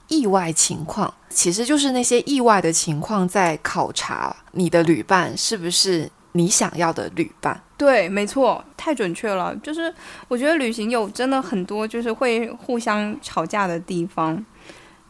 [0.08, 1.12] 意外情况。
[1.30, 7.58] 其实就是那些意外的情况，在考察你的旅伴是不是你想要的旅伴。
[7.78, 9.54] 对，没错，太准确了。
[9.56, 9.92] 就是
[10.28, 14.42] 我觉得旅行有真的很多，就是会互相吵架的地方。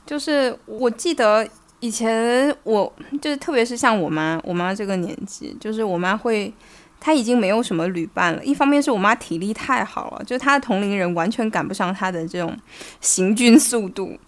[0.04, 1.46] 就是我记得
[1.78, 6.52] 以前，我就是特别是像我妈，我妈这个年纪，就是我妈会，
[6.98, 8.44] 她已经没有什么旅伴了。
[8.44, 12.56] 一方面是我妈体力太好了，就她的同龄人完全赶不上她的这种
[13.00, 14.18] 行军速度。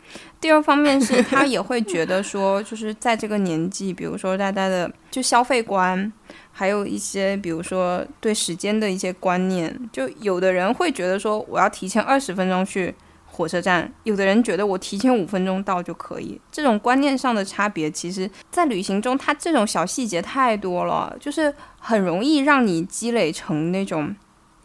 [0.40, 6.12] 第二方面是她也会觉得说，就是在这个年纪，比如说大家的就消费观。
[6.58, 12.92] 还有一些，比如说对时间的一些观念，就有的人会觉得说我要提前二十分钟去
[13.26, 16.40] 火车站，有的人觉得我提前五分钟到就可以。
[16.50, 24.12] 这种观念上的差别，其实，在旅行中，它这种小细节太多了，就是很容易让你积累成那种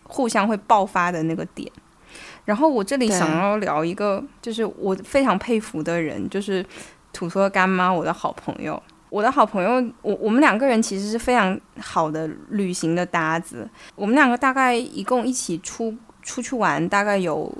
[0.01, 1.71] 互相会爆发的那个点。
[2.45, 6.65] 然后我这里想要聊一个，就是我非常佩服的人，就是
[7.11, 8.81] 土托干妈，我的好朋友。
[9.13, 13.69] 我的好朋友，我我们两个人其实是非常好的旅行的搭子。
[13.93, 17.55] 我们两个大概一共一起出出去玩，大概有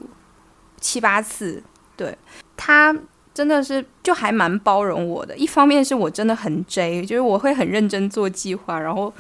[0.81, 1.61] 七八次。
[1.95, 2.17] 对
[2.57, 2.91] 他
[3.35, 5.37] 真的是就还蛮包容我的。
[5.37, 9.13] 一方面是我真的很 J，就是我会很认真做计划，然后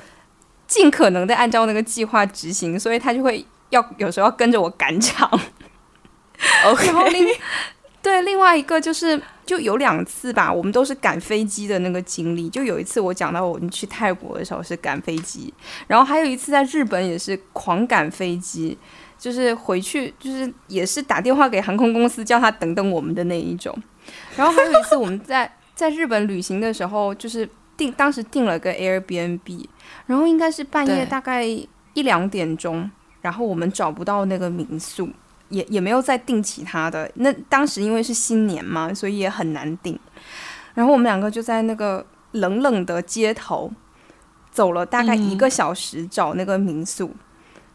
[0.65, 5.29] 尽可能的按照那个计划执行，所以他就会要有时候要跟着我赶场。
[6.65, 6.87] OK。
[8.03, 12.49] 对，另外一个就是就有两次吧，我们都是赶飞机的那个经历。
[12.49, 15.53] 就有一次我讲到我们去泰国的时候是赶飞机，
[15.87, 18.77] 然后还有一次在日本也是狂赶飞机，
[19.17, 23.73] 就是回去就是也是打电话给航空公司叫他等等我们的那一种。
[24.35, 29.65] 然后还有一次我们在在日本旅行的时候，就是订当时订了个 Airbnb，
[30.07, 35.09] 然后应该是半夜大概一两点钟，然后我们找不到那个民宿。
[35.53, 39.97] 也也没有再订其他的，那当时因为是新年嘛，所以也很难订。
[40.73, 43.71] 然后我们两个就在那个冷冷的街头
[44.51, 47.11] 走了大概一个小时找那个民宿，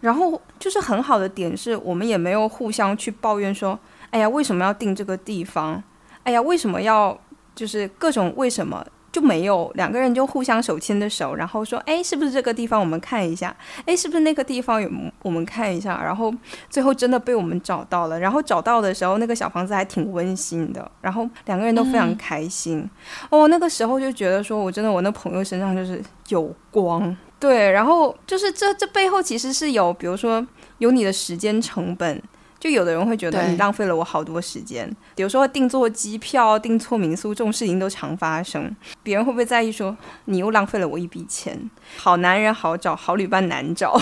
[0.01, 3.79] 然后就是很好的点是我们也没有互相去抱怨说，
[4.11, 5.83] 哎呀为什么要订这个地方？
[6.25, 7.19] 哎呀为什么要
[7.55, 8.85] 就是各种为什么？
[9.11, 12.79] 就没有两个人就互相手牵着手，然后说：“哎，是不是这个地方？
[12.79, 13.55] 我们看一下。
[13.87, 14.89] 哎，是不是那个地方有？
[15.23, 16.33] 我们看一下。”然后
[16.69, 18.21] 最后真的被我们找到了。
[18.21, 20.91] 然后找到的时候，那个小房子还挺温馨的。
[21.01, 22.89] 然后两个人都非常开心。
[23.31, 27.17] 哦，那个时候就觉得说，我真的我那朋友身上就是有光。
[27.41, 30.45] 对，然后就是这这背后其实是有，比如说
[30.79, 32.21] 有你的时间成本，
[32.61, 38.75] 就有的人会觉得你浪费了我好多时间，比如说订错机票、订错民宿这种事情都常发生。
[39.03, 41.71] 别人会不会在意说你又浪费了我一笔钱？
[41.97, 44.01] 好男人好找，好旅伴难找。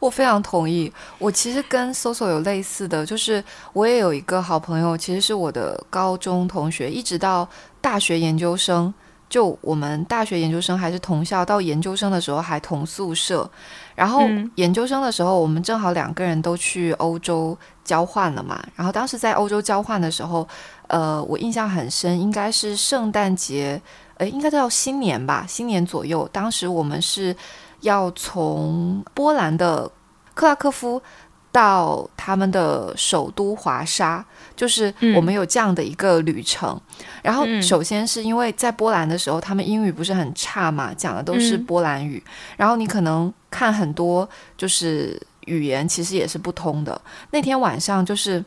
[0.00, 0.92] 我非常同意。
[1.18, 7.48] 我其实跟 Soso 有类似的，就是我也有一个好朋友，其实是我的高中同学，一直到
[7.80, 8.94] 大学研究生，
[9.28, 13.48] 就我们大学研究生还是同校，到研究生的时候还同宿舍。
[13.94, 18.62] 然后嗯研究生的时候，我们正好两个人都去欧洲交换了嘛。
[18.74, 20.46] 然后当时在欧洲交换的时候，
[20.86, 23.80] 呃，我印象很深，应该是圣诞节，
[24.16, 26.28] 呃，应该到新年吧，新年左右。
[26.32, 27.36] 当时我们是
[27.80, 29.90] 要从波兰的
[30.34, 31.02] 克拉科夫
[31.50, 36.80] 到他们的首都华沙，就是我们有这样的一个旅程。
[37.22, 42.22] 然后嗯首先是因为在波兰的时候，他们英语不是很差嘛，讲的都是嗯波兰语，
[42.56, 47.00] 然后你可能看很多就是语言其实也是不通的。
[47.30, 48.44] 那天晚上就是。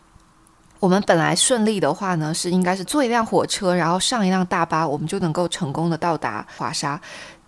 [0.82, 7.00] 我们本来顺利的话呢，是应该是坐一辆火车，然后上一辆大巴，我们就能够成功的到达华沙。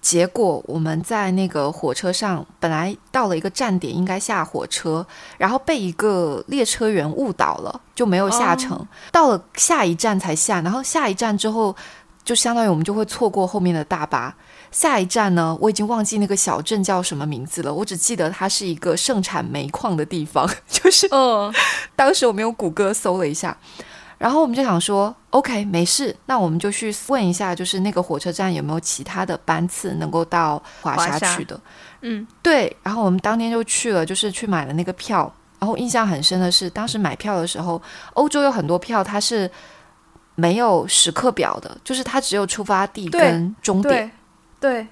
[0.04, 5.04] 结果我们在那个火车上，本来到了一个站点，应该下火车，
[5.38, 8.86] 然后被一个列车员误导了，就没有下成。
[9.14, 11.74] 到了下一站才下，然后下一站之后，
[12.26, 14.36] 就相当于我们就会错过后面的大巴。
[14.72, 21.54] 下一站呢，我已经忘记那个小镇叫什么名字了，我只记得它是一个盛产煤矿的地方，就是嗯
[21.96, 23.58] 当时我们用谷歌搜了一下，
[24.24, 31.60] 然后我们就想说，OK，没事，那我们就去问一下，就是那个火车站有没有其他的班次能够到华华沙沙去的。
[32.00, 35.30] 嗯对，然后我们当天就去了，就是去买了那个票。
[35.60, 37.82] 然后印象很深的是，当时买票的时候，
[38.14, 39.52] 欧洲有很多票它是
[40.36, 44.10] 没有时刻表的，就是它只有出发地跟终点。
[44.62, 44.88] 对对，对，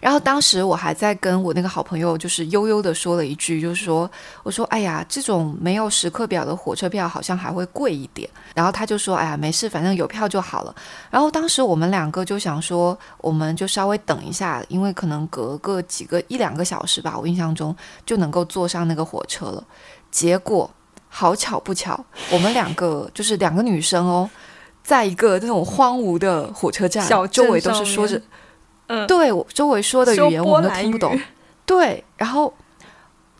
[0.00, 4.08] 然后当时我还在跟我那个好朋友，就是悠悠的说了一句，就是说，
[4.44, 8.30] 我说，哎呀，这种没有时刻表的火车票好像还会贵一点。
[8.54, 10.74] 然后他就说，哎呀，没事，反正有票就好了。
[11.10, 17.74] 然后当时我们两个就想说，我们就稍微等一下，因为可能隔个几个一两个小时吧，我印象中
[18.06, 19.64] 就能够坐上那个火车了。
[20.10, 20.70] 结果
[21.08, 24.30] 好巧不巧，我们两个就是两个女生哦，
[24.84, 28.22] 在一个那种荒芜的火车站，小周围都是说着面。
[28.92, 31.18] 嗯，对我周围说的语言我们都听不懂。
[31.64, 32.52] 对，然后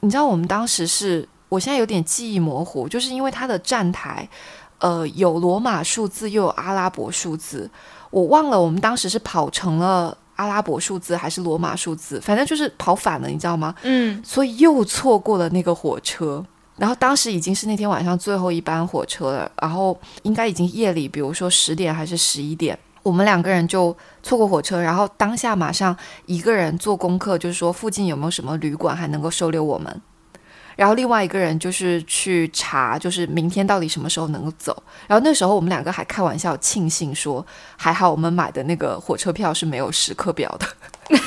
[0.01, 4.27] 你知道我们当时是，我现在有点记忆模糊，就是因为它的站台，
[4.79, 7.71] 呃，有罗马数字又有阿拉伯数字，
[8.11, 13.75] 我忘了我们当时是跑成了阿拉伯数字还是罗马数字，反正就是跑反了，你知道吗？
[13.83, 16.43] 嗯所以又错过了那个火车。
[16.79, 30.01] 然后当时已经是那天晚上最后一班火车了，然后应该已经夜里，比如说十点还是十一点，我们两个人就错过火车，然后当下马上一个人做功课，就是说附近有没有什么旅馆还能够收留我们，
[30.77, 34.83] 然后另外一个人就是去查，就是明天到底什么时候能够走。
[35.09, 37.45] 然后那时候我们两个还开玩笑庆幸说，
[37.77, 40.67] 还好我们买的那个火车票是没有时刻表的。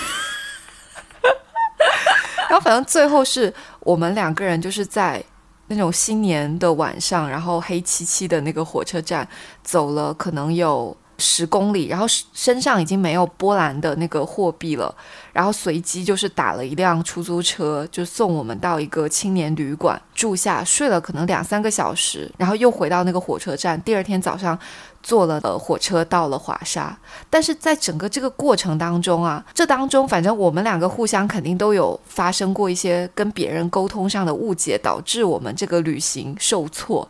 [2.47, 5.21] 然后反正最后是我们两个人就是在
[5.67, 9.27] 那种新年的晚上，然后黑漆漆的那个火车站
[9.63, 14.93] 走了，可能有十公里，然后身上已经没有波兰的那个货币了，
[15.31, 24.57] 然后随机就是打了一辆出租车，就送我们到一个青年旅馆住下，睡了可能两三个小时，然后又回到那个火车站，第二天早上
[25.01, 26.97] 坐了呃火车到了华沙。
[27.29, 37.07] 但是在整个这个过程当中啊，这当中反正我们两个互相肯定都有发生过一些跟别人沟通上的误解，导致我们这个旅行受挫。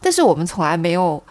[0.00, 1.22] 但是我们从来没有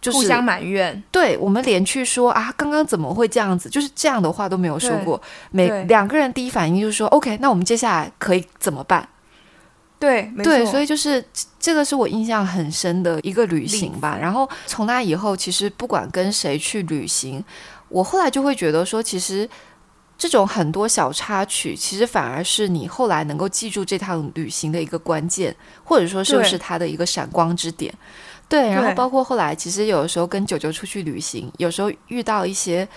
[0.00, 1.02] 就是互相埋怨。
[1.10, 3.68] 对我们连去说啊，刚刚怎么会这样子？
[3.68, 5.20] 就是这样的话都没有说过。
[5.50, 9.08] 每两个人第一反应就是说，OK，那我们接下来可以怎么办？
[9.98, 11.22] 对，没对，错所以就是
[11.58, 14.16] 这个是我印象很深的一个旅行吧。
[14.18, 17.44] 然后从那以后，其实不管跟谁去旅行，
[17.90, 19.46] 我后来就会觉得说，其实
[20.16, 27.92] 这种很多小插曲，其实反而是你后来能够记住这趟旅行的一个关键，或者说是不是它的一个闪光之点。
[27.92, 27.98] 对，
[28.58, 32.88] 然后包括后来，其实有的时候跟九九出去旅行，有时候遇到一些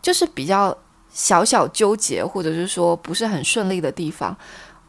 [0.00, 0.76] 就是比较
[1.10, 4.36] 小小纠结，或者是说不是很顺利的地方，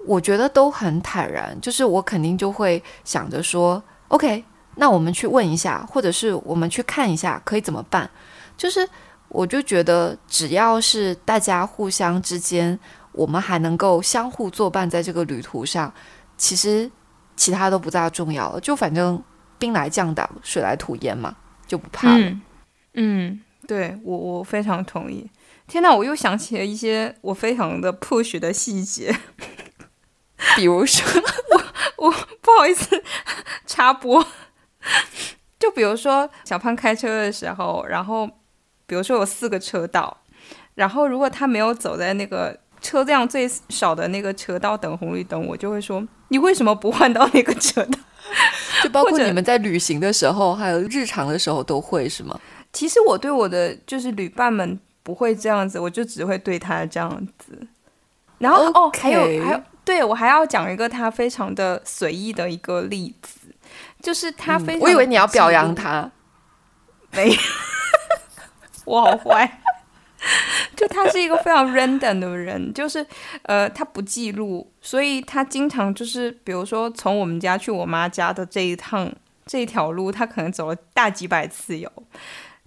[0.06, 1.60] 我觉得都很坦然。
[1.60, 4.44] 就是我肯定就会想着说，OK，
[4.76, 8.10] 那我们去问一下，或者是我们去看一下，可以怎么办？
[8.58, 8.88] 就是
[9.28, 12.80] 我就觉得，只要是大家互相之间，
[13.12, 15.94] 我们还能够相互作伴在这个旅途上，
[16.38, 16.90] 其实
[17.36, 18.60] 其他都不大重要了。
[18.62, 19.22] 就反正
[19.58, 21.36] 兵来将挡，水来土掩嘛，
[21.68, 22.20] 就不怕了。
[22.20, 22.42] 嗯
[22.94, 25.30] 嗯，对我我非常同意。
[25.68, 29.16] 天呐，我又想起了一些我非常的 push 的细节。
[30.56, 31.04] 比如说，
[31.98, 33.04] 我我不好意思
[33.66, 34.26] 插播，
[35.60, 38.30] 就比如说小胖开车的时候，然后
[38.86, 40.16] 比如说有四个车道，
[40.76, 48.00] 然后如果他没有走在那个车辆最少的那个车道等红绿灯，我就会说你为什么不换到那个车道？
[48.84, 52.40] 就包括你们在旅行的时候，还有日常的时候都会是吗？
[52.74, 57.68] 其实我对我的就是旅伴们不会这样子，我就只会对他这样子。
[58.38, 63.48] 然后哦，还有还有，对我还要讲一个他非常的随意的一个例子，
[64.02, 66.12] 就是他非常，我以为你要表扬他，
[67.12, 67.34] 没，
[68.84, 69.62] 我好坏。
[70.76, 73.06] 就他是一个非常 random 的人，就是
[73.44, 79.12] 呃，他不记录，所以他经常就是，比如说从我们家去我妈家的这一趟
[79.46, 81.92] 这一条路，他可能走了大几百次有，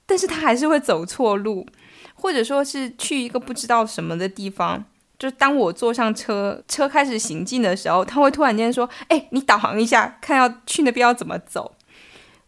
[0.07, 1.67] 但是他还是会走错路，
[2.15, 4.85] 或者说是去一个不知道什么的地方，
[5.19, 11.75] 就当我坐上车，车开始行进的时候，他会突然间说：“哎，你导航一下，看要去那边要怎么走。”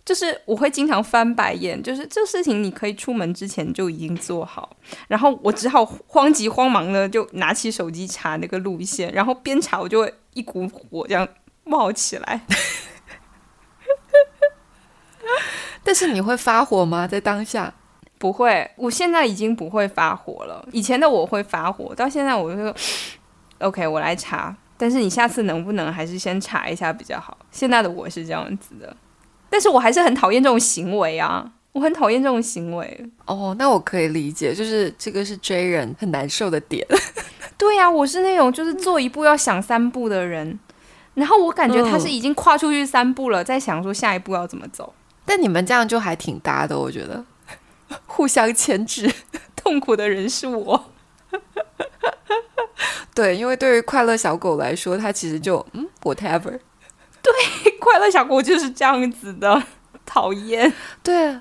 [0.05, 4.77] 就是我会经常翻白眼，就是这事情你可以出门之前就已经做好，
[5.07, 11.29] 然后我只好慌急慌忙的就拿起手机查那个路线，然后边查我就会一股火这样
[11.65, 12.41] 冒起来。
[15.85, 17.07] 但是你会发火吗？
[17.07, 17.73] 在当下
[18.19, 20.69] 不会，我现在已经不会发火了。
[20.73, 22.75] 以前的我会发火，到现在我就
[23.59, 24.57] OK，我来查。
[24.77, 27.39] 但是你下次能不能还是先查一下比较好？
[27.51, 28.97] 现在的我是这样子的。
[29.51, 31.53] 但是我还是很讨厌这种行为啊！
[31.73, 33.11] 我很讨厌这种行为。
[33.27, 36.87] 哦，那我可以理解，就是这个是追人很难受的点。
[37.59, 40.59] 对呀，我是那种就是做一步要想三步的人，
[41.15, 44.95] 然后我感觉他是已经跨出去三步了，在想说下一步要怎么走。
[45.25, 47.25] 但你们这样就还挺搭的，我觉得
[48.07, 49.13] 互相牵制，
[49.55, 50.85] 痛苦的人是我。
[53.15, 56.59] 对，因为对于快乐小狗来说，它其实就嗯，whatever。
[57.23, 59.63] 对，快乐小狗就是这样子的，
[60.07, 60.73] 讨厌。
[61.03, 61.39] 对，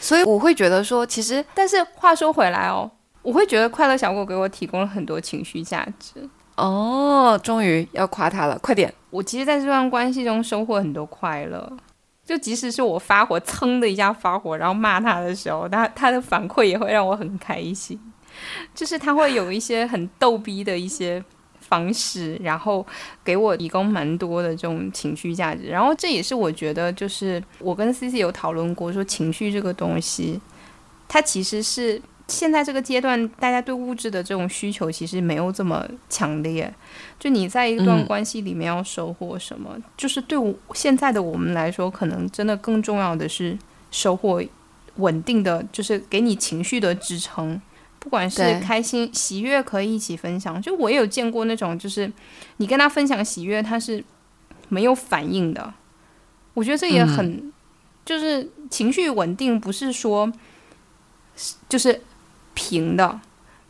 [0.00, 2.90] 所以我会觉得说，其实，但是话说回来哦，
[3.22, 6.28] 我会觉得快乐小狗给我提供了很多情绪价值。
[6.56, 8.92] 哦，终于要夸他了，快点！
[9.10, 11.70] 我其实在这段关系中收获很多快乐，
[12.24, 18.00] 就即使是我发火，噌的一下发火，然后骂他的时候，他他的反馈也会让我很开心，
[18.74, 21.22] 就是他会有一些很逗逼的一些。
[21.60, 22.86] 方式，然后
[23.24, 30.40] 给我提供蛮多的这种情绪价值，然后这也是我觉得，就是我跟 C C 有讨论过，说情绪这个东西，
[31.08, 36.72] 它其实是现在这个阶段，大家对物质的这种需求其实没有这么强烈。
[37.18, 43.58] 就你在一段关系里面要收获什么，就是对我现在的我们来说，可能真的更重要的是
[43.90, 44.42] 收获
[44.96, 47.60] 稳定的，就是给你情绪的支撑。
[48.08, 50.62] 不管是开心喜悦，可以一起分享。
[50.62, 52.10] 就我也有见过那种，就是
[52.56, 54.02] 你跟他分享喜悦，他是
[54.70, 55.74] 没有反应的。
[56.54, 57.52] 我觉得这也很，
[58.06, 60.32] 就是情绪稳定，不是说
[61.68, 62.00] 就是
[62.54, 63.20] 平的，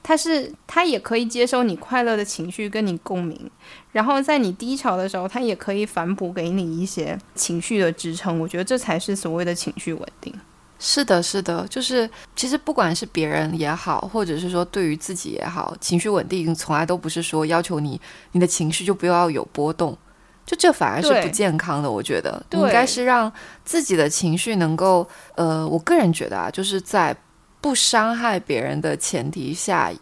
[0.04, 3.50] 他是他也可以接收你快乐的情绪，跟你共鸣。
[3.90, 8.38] 然后在你低潮的时候，他也可以反哺给你一些情绪的支撑。
[8.38, 10.32] 我觉得这才是所谓的情绪稳定。
[10.78, 18.00] 是的，是的，就是其实不管是别人也好，或者是说对于自己也好，情绪稳定从来都不是说要求你
[18.32, 19.96] 你的情绪就不要有波动，
[20.46, 21.90] 就这反而是不健康的。
[21.90, 23.30] 我觉得应该是让
[23.64, 27.16] 自己的情绪能够，呃，我个人觉得啊，就是在
[27.60, 29.92] 不伤害别人的前提下，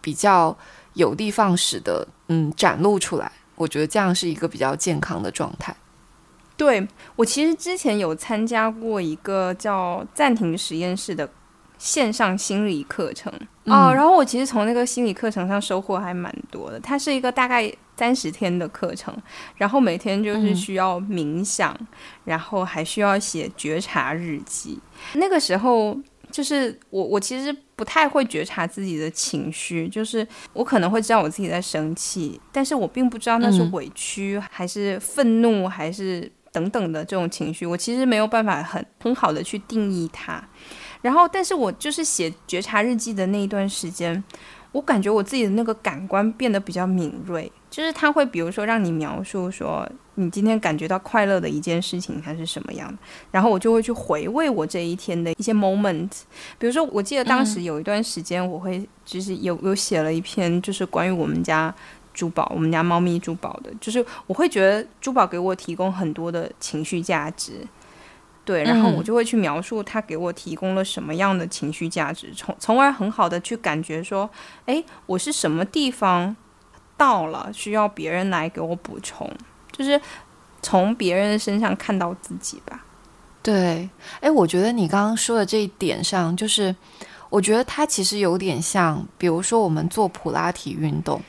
[0.00, 0.56] 比较
[0.94, 3.30] 有的放矢的，嗯，展露出来。
[3.54, 5.72] 我觉得这样是一个比较健康的状态。
[6.56, 6.86] 对
[7.16, 11.28] 我其实之前有参加过一个叫暂停实验室的
[11.78, 13.32] 线上心理课程
[13.64, 16.78] 哦，然后我其实从那个心理课程上收获还蛮多的。
[16.78, 19.14] 它是一个大概三十天的课程，
[19.56, 21.76] 然后每天就是需要冥想，
[22.24, 24.78] 然后还需要写觉察日记。
[25.14, 25.98] 那个时候
[26.30, 36.30] 就是我我其实不太会觉察自己的情绪，就是我可能会知道我自己在生气，但是我并不知道那是委屈还是愤怒还是。
[36.54, 40.42] 等等的这种情绪，我其实没有办法很很好的去定义它。
[41.02, 44.22] 然后，但是我就是写觉察日记的那一段时间，
[44.70, 47.50] 我感觉我自己的那个感官变得比较敏锐。
[47.68, 49.84] 就是他会比如说让你描述说
[50.14, 52.98] 你今天感觉到快乐的一件事情它是什么样的，
[53.32, 56.08] 然后我就会去回味我这一天的一些 moment。
[56.56, 61.74] 比如说，我记得当时有一段时间，我会就是有有写了一篇就是关于我们家。
[62.14, 67.66] 珠宝，我们家猫咪珠宝的，就是我会觉得珠宝给我提供很多的情绪价值，
[68.44, 74.30] 对，然后我就会去描述它给我提供了什么样的情绪价值，从从而很好的去感觉说，
[74.66, 76.34] 哎，我是什么地方
[76.96, 79.30] 到了，需要别人来给我补充，
[79.72, 80.00] 就是
[80.62, 82.84] 从别人身上看到自己吧。
[83.42, 83.88] 对，
[84.20, 86.74] 哎，我觉得你刚刚说的这一点上，就是
[87.28, 91.20] 我觉得它其实有点像，比如说我们做普拉提运动，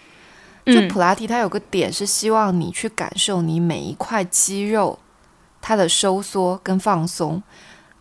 [0.66, 4.98] 就普拉提它有个点是希望你去感受你每一块肌肉
[5.62, 7.42] 它的收缩跟放松。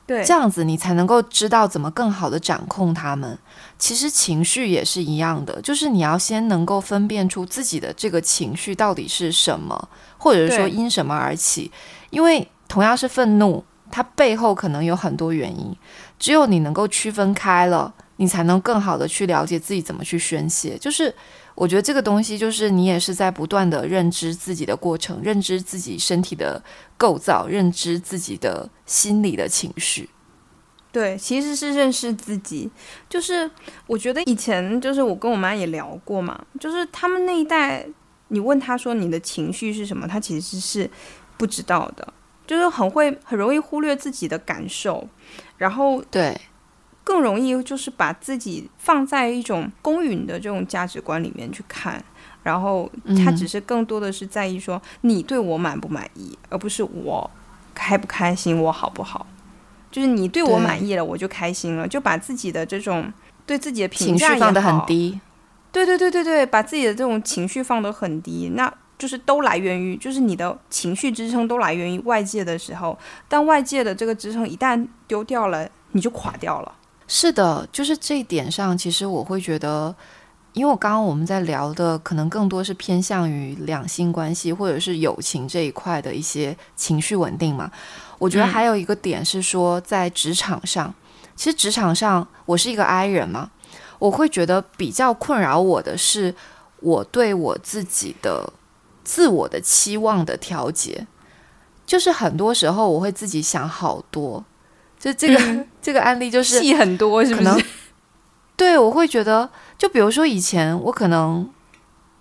[0.07, 3.39] 对，这样子你才能够知道怎么更好的掌控它们。
[3.79, 9.89] 其实情绪也是一样的，就是你要先能够分辨出自己的这个情绪到底是什么，
[10.19, 11.71] 或者是说因什么而起。
[12.11, 15.75] 因为同样是愤怒，它背后可能有很多原因。
[16.19, 20.77] 只有你能够区分开了，你才能更好的去了解自己怎么去宣泄。
[20.79, 21.15] 就是。
[21.55, 26.63] 我觉得这个东西就是你也是在不断的认知自己的过程，认知自己身体的
[26.97, 30.11] 构造，认知自己的心理的情绪。
[30.91, 32.71] 对，其实是认识自己。
[33.09, 33.49] 就是
[33.87, 37.87] 我觉得以前就是我跟我妈也聊过嘛，就是他们那一代，
[38.29, 40.91] 你问他说你的情绪是什么，他其实是
[41.37, 42.13] 不知道的，
[42.47, 45.09] 就是很会很容易忽略自己的感受，
[45.57, 46.41] 然后对。
[47.05, 52.03] 更容易就是把自己放在一种公允的这种价值观里面去看，
[52.43, 52.91] 然后
[53.23, 57.31] 他只是更多的是在意说你对我满不满意，而不是我
[57.75, 59.27] 开不开心，我好不好？
[59.91, 63.13] 就是你对我满意了，我就开心了，就把自己的这种
[63.47, 65.21] 对自己的评价放得很低。
[65.71, 72.99] 对对对对对，把自己的这种情绪放得很低，那就是都来源于就是你的情绪支撑都来源于外界的时候，
[73.29, 76.73] 当外界的这个支撑一旦丢掉了，你就垮掉了。
[77.07, 79.95] 是的，就是这一点上，其实我会觉得，
[80.53, 87.71] 因为我刚刚我们在聊的，可能更多是偏向于两性关系或者是友情这一块的一些情绪稳定嘛。
[88.19, 90.95] 我觉得还有一个点是说，在职场上，
[91.37, 93.51] 其实职场上我是一个 I 人嘛，
[93.99, 96.35] 我会觉得比较困扰我的是，
[96.81, 98.51] 我对我自己的
[99.03, 101.07] 自我的期望的调节，
[101.85, 104.43] 就是很多时候我会自己想好多。
[104.99, 107.65] 就这个这个案例就是戏很多，是不是？
[108.57, 111.47] 对，我会觉得，就比如说以前我可能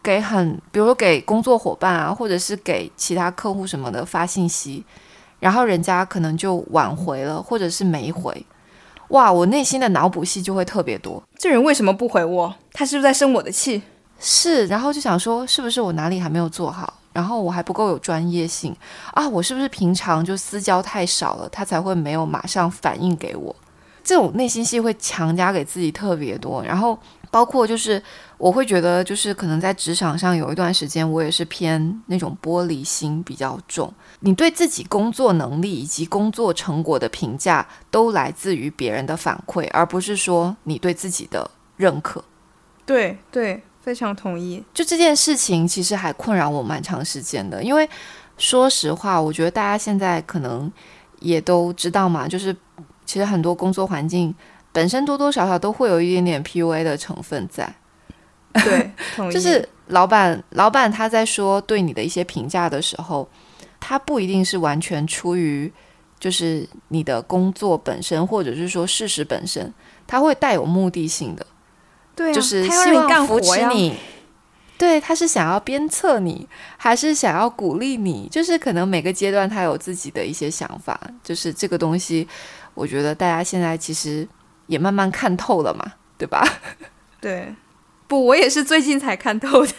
[0.03, 4.83] 给很，比如说给工作伙伴啊，或者是给其他客户什么的发信息，
[5.39, 8.45] 然后人家可能就挽回了，或者是没回，
[9.07, 11.23] 哇，我内心的脑补戏就会特别多。
[11.37, 12.53] 这人为什么不回我？
[12.73, 13.81] 他是不是在生我的气？
[14.19, 16.93] 是，然后就想说，是不是我哪里还没有做好？
[17.13, 18.75] 然后我还不够有专业性
[19.13, 19.29] 啊！
[19.29, 23.55] 我是不是平常就私交太少了，他才会没有马上反应给我？
[24.03, 26.61] 这种内心戏会强加给自己特别多。
[26.63, 26.97] 然后
[27.31, 28.01] 包括就是
[28.37, 33.93] 我会觉得，就是可能在职场上有一段时间，我也是偏那种玻璃心比较重。
[34.19, 42.23] 你对自己工作能力以及工作成果的评价，都来自于别人的反馈，而不是说你对自己的认可。
[42.85, 43.63] 对对。
[43.83, 47.87] 非常同意，就这件事情其实还困扰我蛮长时间的，因为
[48.37, 50.71] 说实话，我觉得大家现在可能
[51.19, 52.55] 也都知道嘛，就是
[53.05, 54.33] 其实很多工作环境
[54.71, 57.75] 本身多多少少都会有一点点 PUA 的成分在。
[58.53, 58.93] 对，
[59.31, 63.27] 就是老板老板他在说对你的一些评价的时候，
[63.81, 65.69] 他不一定是完全出于
[66.19, 69.73] 就是你的工作本身，或者是说事实本身，
[70.07, 71.45] 他会带有目的性的。
[72.15, 73.95] 对，就是希望扶持你。
[74.77, 76.47] 对，他是想要鞭策你，
[76.77, 78.27] 还是想要鼓励你？
[78.29, 80.99] 就是可能每个阶段他有自己的一些想法。
[81.23, 82.27] 就是这个东西，
[82.73, 84.27] 我觉得大家现在其实
[84.67, 86.45] 也慢慢看透了嘛，对吧？
[87.21, 87.53] 对，
[88.07, 89.73] 不，我也是最近才看透的。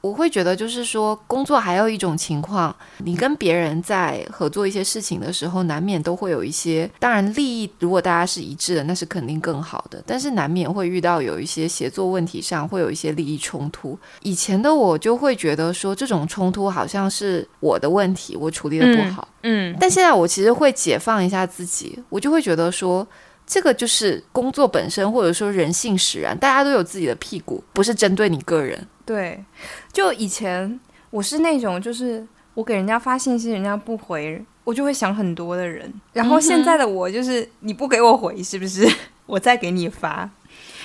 [0.00, 10.00] 我会觉得，就是说，工作还有一种情况，你跟别人在合作一些事情的时候，难免都会有一些，当然利益如果大家是一致的，那是肯定更好的。
[10.06, 13.98] 但是难免会遇到有一些协作问题上会有一些利益冲突。
[14.22, 19.26] 以前的我就会觉得说，这种冲突好像是我的问题，我处理的不好。
[19.42, 23.06] 嗯，但现在我其实会解放一下自己，我就会觉得说，
[23.48, 28.86] 这个就是工作本身，或者说人性使然，大家都有自己的屁股，不是针对你个人。
[29.06, 29.42] 对，
[29.90, 30.78] 就以前
[31.08, 35.90] 我是那种，就是我给人家发信息，人家不回，我就会想很多的人。
[36.12, 38.86] 然后现在的我就是，你不给我回，是不是？
[39.24, 40.30] 我再给你发，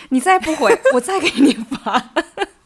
[0.10, 2.12] 你再不回，我再给你发。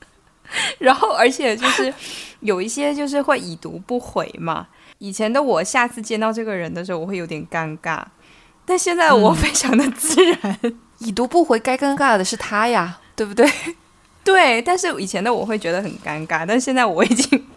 [0.79, 1.93] 然后，而且就是
[2.39, 4.67] 有一些就是会已读不回嘛。
[4.99, 8.03] 以前的我，下次见到这个人的时候，我会有点尴尬，
[8.67, 10.59] 但现在我非常的自然。
[10.99, 13.47] 已读不回，该尴尬的是他呀，对不对？
[14.23, 17.47] 对，但是以前的我会觉得很尴尬，但现在我已经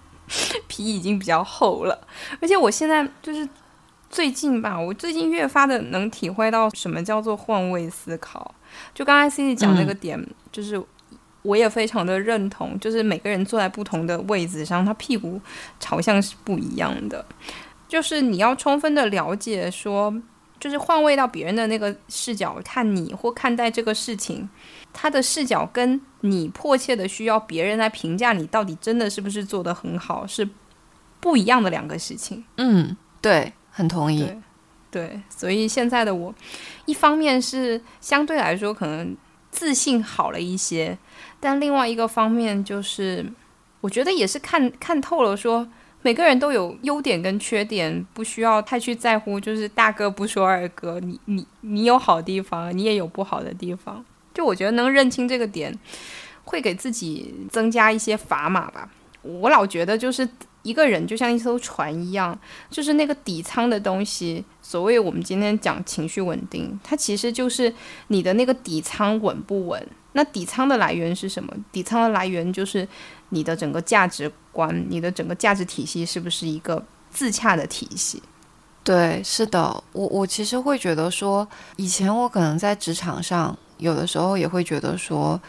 [0.68, 2.06] 皮已经比较厚了，
[2.40, 3.48] 而且我现在就是
[4.10, 8.54] 最近吧，我最近越发的能体会到什么叫做换位思考。
[8.94, 10.80] 就刚才 C C 讲那个点，就是
[11.40, 15.40] 我也非常的认同，就是每个人坐在不同的位置上，他屁股
[15.80, 17.24] 朝向是不一样的。
[17.88, 20.14] 就是你要充分的了解，说
[20.60, 24.46] 就是换位到别人的那个视角看你或看待这个事情，
[24.92, 30.46] 他的视角跟你迫切的需要别人来评价你到底真的是不是做得很好是
[31.18, 32.44] 不一样的两个事情。
[32.58, 34.30] 嗯，对，很同意。
[34.90, 36.34] 对，所以现在的我，
[36.84, 39.16] 一方面是相对来说可能
[39.50, 40.98] 自信好了一些，
[41.40, 43.24] 但另外一个方面就是，
[43.80, 45.66] 我觉得也是看看透了说。
[46.02, 49.38] 每个人都有优点跟缺点，不需要太去在乎。
[49.38, 54.04] 就是大哥不说二哥，你你你有好地方，你也有不好的地方。
[54.32, 55.76] 就我觉得能认清这个点，
[56.44, 58.88] 会给自己增加一些砝码吧。
[59.22, 60.26] 我老觉得就是
[60.62, 62.38] 一个人就像一艘船一样，
[62.70, 64.44] 就是那个底舱的东西。
[64.62, 67.72] 所谓我们今天讲情绪稳定，它其实就是
[68.08, 69.86] 你的那个底舱稳不稳。
[70.12, 71.54] 那底舱的来源是什么？
[71.70, 72.86] 底舱的来源就是
[73.28, 78.20] 你的整个价值观，你的整个价值体系是不是一个自洽的体系？
[78.82, 79.82] 对，是的。
[79.92, 81.46] 我我其实会觉得说，
[81.76, 85.40] 以前我可能在职场上，有的时候也会觉得说，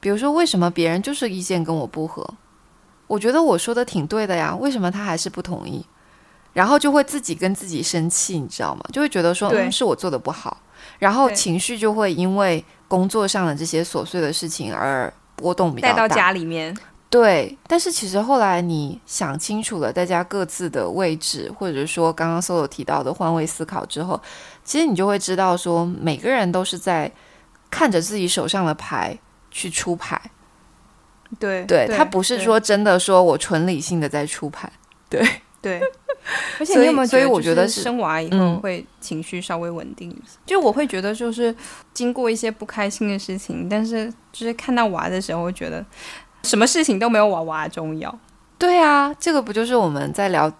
[0.00, 2.26] 比如说为什么别人就是意见跟我不合，
[3.06, 5.84] 我觉得我说的挺对的呀，为什么他还是不同意？
[6.52, 8.82] 然后就会自己跟自己生气，你知道吗？
[8.92, 10.56] 就会觉得说，嗯，是我做的不好，
[10.98, 12.64] 然后情绪就会因为。
[12.86, 16.76] 工作上的这些琐碎的事情而波动比较大，带到家里面。
[17.10, 24.20] 对，但是其实后来你想清楚了，大家各自的位置，或者说刚刚 Solo 提到的换位思考之后，
[24.62, 27.10] 其实你就会知道说，每个人都是在
[27.68, 29.18] 看着自己手上的牌
[29.50, 30.20] 去出牌。
[31.38, 34.70] 对，对他不是说真的说我纯理性的在出牌。
[35.08, 35.26] 对，
[35.60, 35.80] 对。
[36.58, 40.38] 而且你有没有所以我觉得生娃以后会情绪稍微稳定一些。
[40.46, 41.54] 就我会觉得，就是
[41.92, 45.84] 经过一些不开心的事情，但是就是看到娃的时候，会觉得
[46.42, 48.18] 什么事情都没有娃娃重要。
[48.56, 50.50] 对啊，这个不就是我们在聊，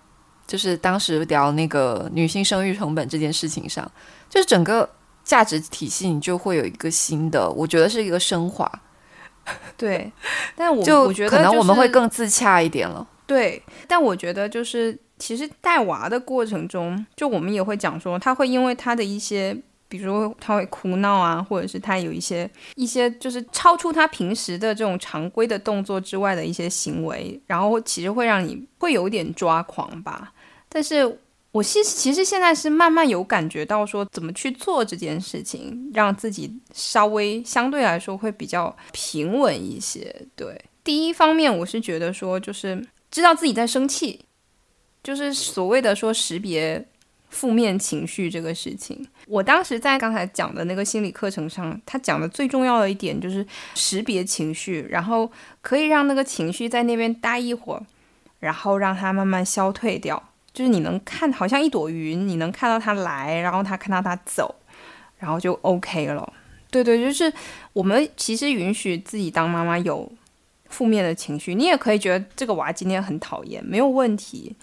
[0.47, 3.91] 就是当时聊那个女性生育成本这件事情上，
[4.29, 4.87] 就是整个
[5.25, 8.71] 价值体系你就会有一个新的，我觉得是一个升华。
[9.77, 10.13] 对，
[10.57, 13.07] 但我就我觉得可能我们会更自洽一点了。
[13.27, 14.99] 对，但我觉得就是。
[15.17, 19.57] 其实带娃的过程中，就我们也会讲说，他会因为他的一些，
[19.89, 30.33] 比如他会哭闹啊，或者是他有一些一些就是超出他平时的这种常规的动作之外的一些行为，然后其实会让你会有点抓狂吧。
[30.69, 31.19] 但是
[31.55, 40.13] 我其实其实现在是慢慢有感觉到说，怎么去做这件事情，让自己稍微相对来说会比较平稳一些。
[40.35, 44.25] 对，第一方面我是觉得说，就是知道自己在生气。
[45.01, 46.85] 就是所谓的说识别
[47.29, 53.47] 负面情绪这个事情，我当时在刚才讲的那个心理课程上，他讲的最重要的一点就是
[53.77, 55.31] 识别情绪，然后
[55.61, 57.87] 可以让那个情绪在那边待一会儿，
[58.41, 60.31] 然后让它慢慢消退掉。
[60.55, 64.55] 就是你能看，好像一朵云，你能看到它来，然后它看到它走，
[65.19, 66.33] 然后就 OK 了。
[66.71, 67.31] 对对，就是
[67.73, 70.11] 我们其实允许自己当妈妈有
[70.69, 74.57] 负面的情绪，你也可以觉得这个娃今天很讨厌，没有问题。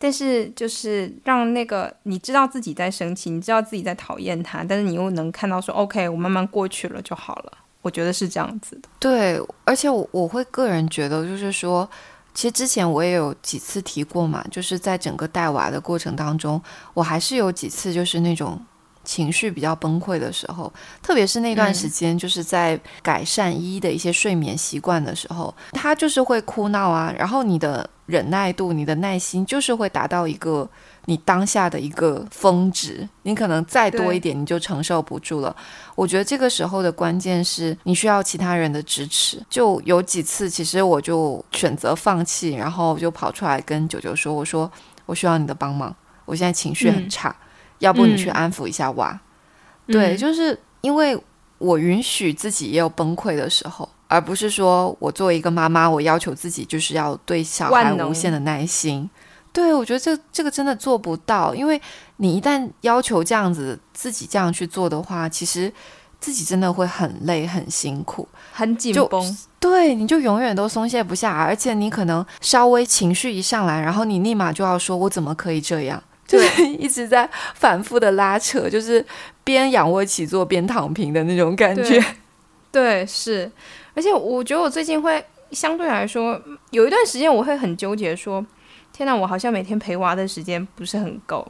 [0.00, 7.52] 但是就是让那个你知道自己在生气，你知道自己在讨厌他，但是你又能看到说 OK，我慢慢过去了就好了。
[7.82, 8.88] 我觉得是这样子的。
[9.00, 11.88] 对，而且我我会个人觉得，就是说，
[12.34, 16.60] 其实之前我也有几次提过嘛，就是在整个带娃的过程当中，
[16.94, 18.60] 我还是有几次就是那种。
[19.04, 20.70] 情绪比较崩溃的时候，
[21.00, 30.68] 特别是那段时间，就是在改善依依的一些睡眠习惯的时候，他就是会哭闹啊，然后你的忍耐度、你的耐心就是会达到一个
[31.08, 35.56] 你当下的一个峰值，你可能再多一点你就承受不住了。
[35.94, 39.42] 我觉得这个时候的关键是你需要其他人的支持。
[39.48, 44.70] 就有几次，其实我就选择放弃，然后就跑出来跟九九说：“我说
[45.06, 45.96] 我需要你的帮忙，
[46.26, 47.34] 我现在情绪很差。”
[47.78, 49.18] 要不你去安抚一下娃，
[49.86, 51.16] 对，就是因为
[51.56, 59.08] 我允许自己也有崩溃的时候，而不是说我作为一个妈妈，我要求自己就是要对小孩无限的耐心。
[59.58, 61.80] 对我觉得这这个真的做不到，因为
[62.18, 65.72] 你一旦要求这样子自己这样去做的话，其实
[66.20, 69.38] 自己真的会很累、很辛苦、很紧绷。
[69.58, 79.04] 对，你就永远都松懈不下，而且你可能稍微情绪一上来，然后你立马就要说：“我怎么可以这样？”就是一直在反复的拉扯，就是
[79.42, 82.00] 边仰卧起坐边躺平的那种感觉。
[82.70, 83.50] 对，是。
[83.94, 86.40] 而且我觉得我最近会相对来说
[86.70, 88.44] 有一段时间，我会很纠结，说
[88.98, 91.46] 天哪，我好像每天陪娃的时间不是很够。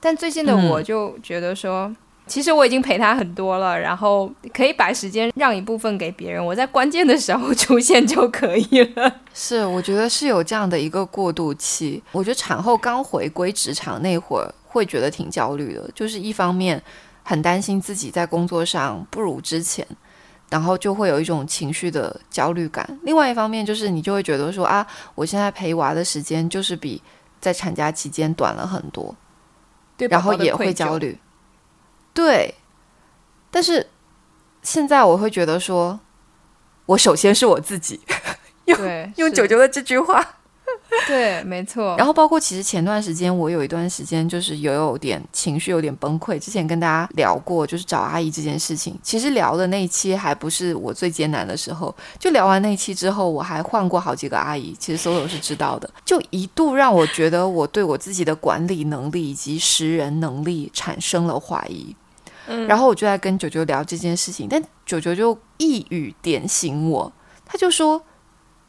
[0.00, 1.94] 但最近的我就觉得说，
[2.26, 9.14] 其实我已经陪他很多了，然后可以把时间让一部分给别人，我在关键的时候 出现就可以了。
[9.34, 12.02] 是，我觉得是有这样的一个过渡期。
[12.12, 16.82] 我觉得产后刚回归职场那会儿，会觉得挺焦虑的，就是一方面
[17.22, 19.86] 很担心自己在工作上不如之前，
[20.50, 27.00] 然后就会有一种情绪的焦虑感；另外一方面就是你就会觉得说啊，我现在陪娃的时间就是比
[27.40, 29.14] 在产假期间短了很多，
[29.96, 31.18] 对，然后也会焦虑。
[32.12, 32.52] 对，
[33.50, 33.88] 但是
[34.62, 36.00] 现在我会觉得说，
[36.86, 38.00] 我首先是我自己，
[38.66, 40.39] 用用九九的这句话，
[41.06, 41.96] 对，没错。
[41.96, 61.94] 然后包括其实前段时间我有一段时间就是有有点情绪有点崩溃，之前跟大家聊过就是找阿姨这件事情，其实聊的那一期还不是我最艰难的时候，就聊完那一期之后，我还换过好几个阿姨，其实所有是知道的，就一度让我觉得我对我自己的管理能力以及识人能力产生了怀疑。
[62.66, 67.12] 然后我就在跟九九聊这件事情，但九九就一语点醒我，
[67.46, 68.02] 他就说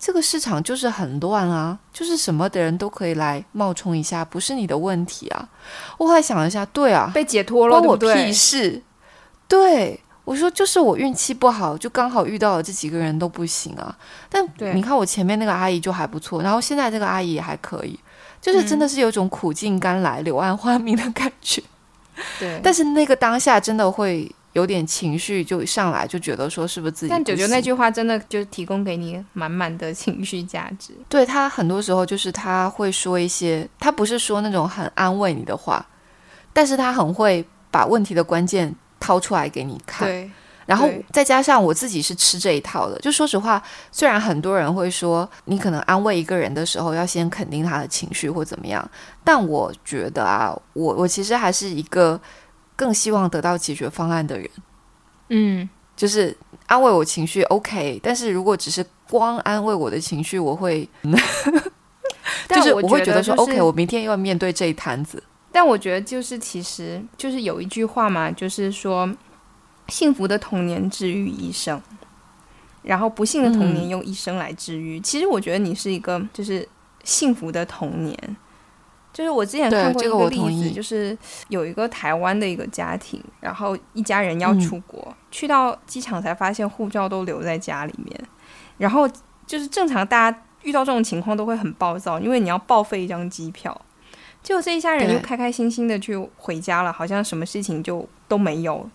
[0.01, 5.47] 这个市场就是很乱啊，就是什么的人都可以来冒充一下，不是你的问题啊。
[5.99, 8.81] 我后来想了一下，对啊，被解脱了，关我屁事。
[9.47, 13.95] 对我说，就是我运气不好，就刚好遇到了这几个人都不行啊。
[14.27, 14.43] 但
[14.73, 17.99] 你看我前面那个阿姨就还不错，然后现在这个阿姨也还可以，
[18.41, 21.61] 就是真的是有种苦尽甘来、柳暗花明的感觉。
[22.39, 27.09] 对，但是那个当下真的会有点情绪就上来，就觉得说是不是自己？
[27.09, 30.93] 但九九那句话真的就提供给你满满的情绪价值。
[31.07, 35.85] 对他很多时候就是他会说一些，他不是说那种很安慰你的话，
[36.51, 40.07] 但是他很会把问题的关键掏出来给你看。
[40.07, 40.29] 对。
[40.67, 48.89] 然后再加上我自己是吃这一套的，就说实话，虽然很多人会说你可能安慰一个人的时候要先肯定他的情绪或怎么样，
[49.21, 52.17] 但我觉得啊，我我其实还是一个
[52.81, 54.49] 更希望得到解决方案的人。
[55.29, 60.89] 嗯，就是安慰我情绪 OK，但是如果只是光安慰我的情绪，我会，
[62.49, 65.21] 就是我会觉得说 OK，我明天又要面对这一摊子。
[65.51, 69.07] 但我觉得就是其实就是有一句话嘛，就是说。
[69.87, 71.81] 幸福的童年治愈一生，
[72.81, 74.97] 然后不幸的童年用一生来治愈。
[75.01, 76.65] 其实我觉得你是一个就是
[77.03, 78.37] 幸福的童年。
[79.13, 81.17] 就是我之前看过一个例子，就是
[81.49, 88.19] 有一个台湾的一个家庭，然后一家人要出国，去到机场才发现护照都留在家里面。
[88.77, 89.07] 然后
[89.45, 93.79] 就是正常大家遇到这种情况都会很暴躁，因为你要报废一张机票。
[94.41, 98.89] 结果这一家人又开开心心的去回家了，好像什么事情就都没有。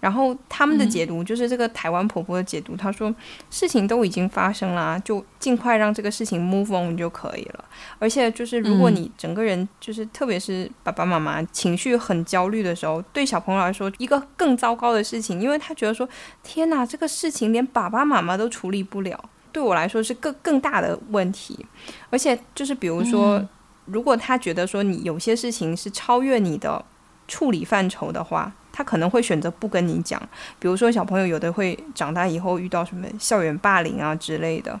[0.00, 3.12] 然后他们的解读就是这个台湾婆婆的解读，她说
[3.50, 7.64] 事情都已经发生了，就尽快让这个事情 move on 就可以了。
[7.98, 16.08] 而且就是如果你整个人就是特别是爸爸妈妈情绪很焦虑的时候，对小朋友来说一个更糟糕的事情，因为他觉得说
[16.42, 19.18] 天哪，这个事情连爸爸妈妈都处理不了，
[19.50, 21.64] 对我来说是更更大的问题。
[22.10, 23.42] 而且就是比如说，
[23.86, 26.84] 如果他觉得说你有些事情是超越你的
[27.28, 28.52] 处理范畴的话。
[28.72, 30.20] 他可能会选择不跟你讲，
[30.58, 34.78] 比如说小朋友有的会长大以后遇到什么校园霸凌啊之类的，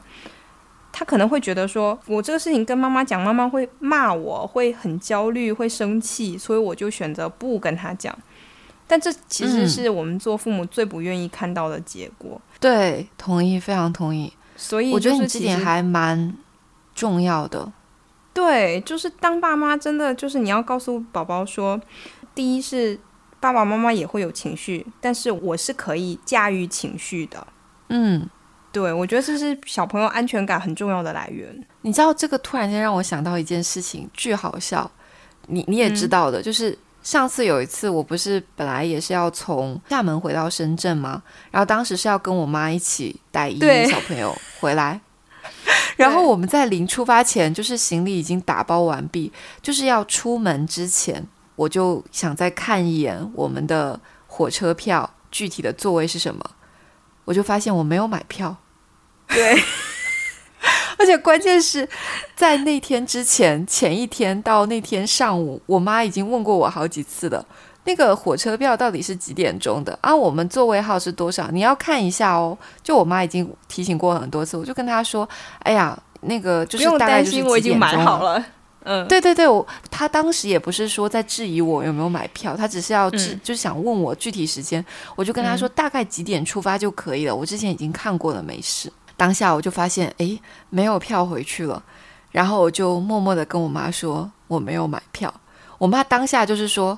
[0.92, 8.14] 他可能会觉得说，我这个事情跟妈妈讲，妈妈会骂我，会很焦虑，会生气，所以我就选择不跟他讲。
[8.86, 12.38] 但这其实是我们做父母最不愿意看到的结果。
[12.60, 14.30] 对，同意，非常同意。
[14.56, 16.36] 所以我觉得你这点还蛮
[16.94, 17.72] 重要的。
[18.34, 21.80] 对，就是当爸妈真的就是你要告诉宝宝说，
[22.36, 23.00] 第一是。
[23.38, 27.46] 爸爸妈妈也会有情绪，但是我是可以驾驭情绪的。
[27.90, 28.28] 嗯，
[28.72, 31.64] 对，我觉得这是小朋友安全感很重要的来源。
[31.82, 34.90] 你知道，这个突然间让我想到一件事情，巨好笑。
[35.48, 41.22] 你你也知道的，就是上次有一次，我不是本来也是要从厦门回到深圳吗？
[41.50, 44.98] 然后当时是要跟我妈一起带一小朋友回来，
[45.96, 49.30] 然后我们在临出发前，就是行李已经打包完毕，
[49.62, 51.24] 就是要出门之前。
[51.56, 56.42] 我就想再看一眼我们的火车票具体的座位是什么，
[57.24, 58.56] 我就发现我没有买票。
[59.28, 59.60] 对，
[60.98, 61.88] 而且关键是
[62.34, 67.44] 在那天之前，前一天到那天上午，我妈已经问过我好几次了，
[67.84, 70.14] 那个火车票到底是几点钟的啊？
[70.14, 71.48] 我们座位号是多少？
[71.50, 72.56] 你要看一下哦。
[72.82, 75.28] 就我妈已经提醒过很多次，我就跟她说
[75.64, 78.44] ：“哎呀，那个就是大概就是我已经买好了。”
[78.86, 84.84] 嗯，对对对，我他当时也不是说在质疑我有没有买票，他只是要质，就是想问我具体时间，
[85.16, 87.34] 我就跟他说大概几点出发就可以了。
[87.34, 88.90] 我之前已经看过了，没事。
[89.16, 90.38] 当下我就发现，哎，
[90.70, 91.82] 没有票回去了，
[92.30, 95.32] 然后我就默默的跟我妈说我没有买票。
[95.78, 96.96] 我妈当下就是说，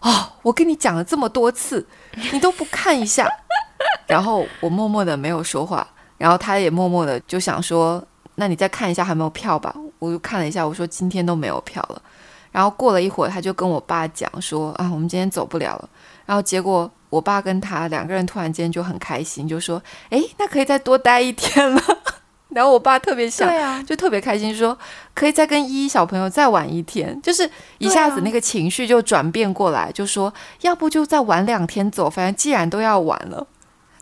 [0.00, 1.86] 哦，我跟你讲了这么多次，
[2.32, 3.26] 你都不看一下。
[4.06, 5.86] 然后我默默的没有说话，
[6.18, 9.74] 然后他也默默的就想说，那你再看一下还有没有票吧。
[10.00, 12.02] 我就看了一下，我说今天都没有票了。
[12.50, 15.88] 然后过了一会儿，他就跟我爸讲说啊，我们今天走不了了。
[16.26, 21.80] 然后结果我爸跟他两个人突然间就很开心，就说，哎，那可以再多待一天了。
[22.50, 24.76] 然后我爸特别想，对啊，就特别开心，说
[25.14, 27.48] 可以再跟依依小朋友再玩一天，就是
[27.78, 33.46] 一下子那个情绪就转变过来，就说要不就再玩两天走，反正既然都要玩了。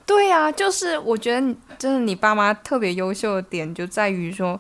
[0.07, 4.59] 对呀，就是我觉得你真的你爸妈特别优秀的点就在于说，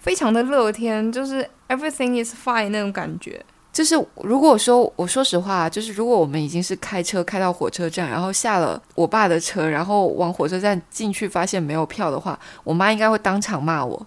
[0.00, 3.44] 非常的乐天，就是 everything is fine 那种感觉。
[3.72, 14.06] 就是如果说我说实话，就是如果我们已经是开车开到火车站，然后下了我爸的车，然后往火车站进去，发现没有票的话，我妈应该会当场骂我。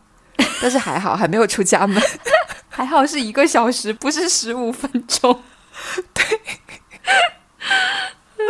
[0.62, 2.02] 但是还好，还没有出家门，
[2.68, 5.42] 还好是一个小时，不是十五分钟。
[6.14, 6.24] 对。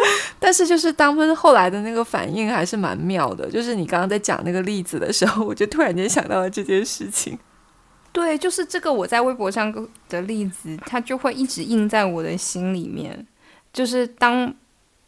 [0.40, 3.50] 但是就是他们后来的那个反应还是蛮妙的。
[3.50, 7.38] 就是你刚刚在讲那个例子的时候，我就突然间想到了这件事情。
[8.12, 9.74] 对，就是这个我在微博上
[10.08, 13.26] 的例子，它就会一直印在我的心里面。
[13.72, 14.54] 就是当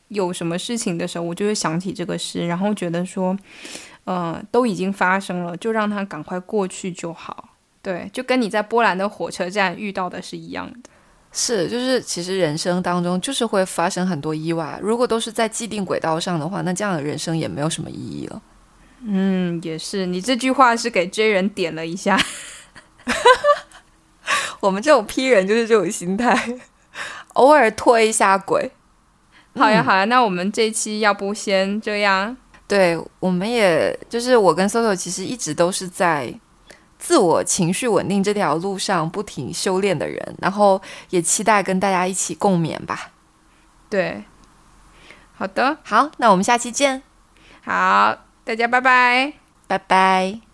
[0.07, 3.37] 有什么事情的时候，我就会想起这个事，然后觉得说，
[4.05, 7.49] 呃，都已经发生了，就让它赶快过去就好。
[7.83, 10.89] 对，就跟你在波兰的火车站遇到的是一样的。
[11.37, 18.41] 是，就是其实人生当中就是会发生很多意外，如果都是在既定轨道上的话，那这样的人生也没有什么意义了。
[19.05, 22.17] 嗯，也是，你这句话是给 J 人点了一下。
[24.61, 26.57] 我们这种批人就是这种心态，
[27.35, 28.71] 偶尔脱一下轨。
[29.55, 32.37] 好呀，好呀，那我们这期要不先这样？
[32.65, 36.33] 对，我们也就是我跟 Soso 其实一直都是在
[36.97, 43.11] 自我情绪稳定这条路上不停修炼的人，然后也期待跟大家一起共勉吧。
[43.89, 44.23] 对，
[45.37, 47.03] 好的，好，那我们下期见。
[47.63, 49.33] 好，大家拜拜，
[49.67, 50.44] 拜拜。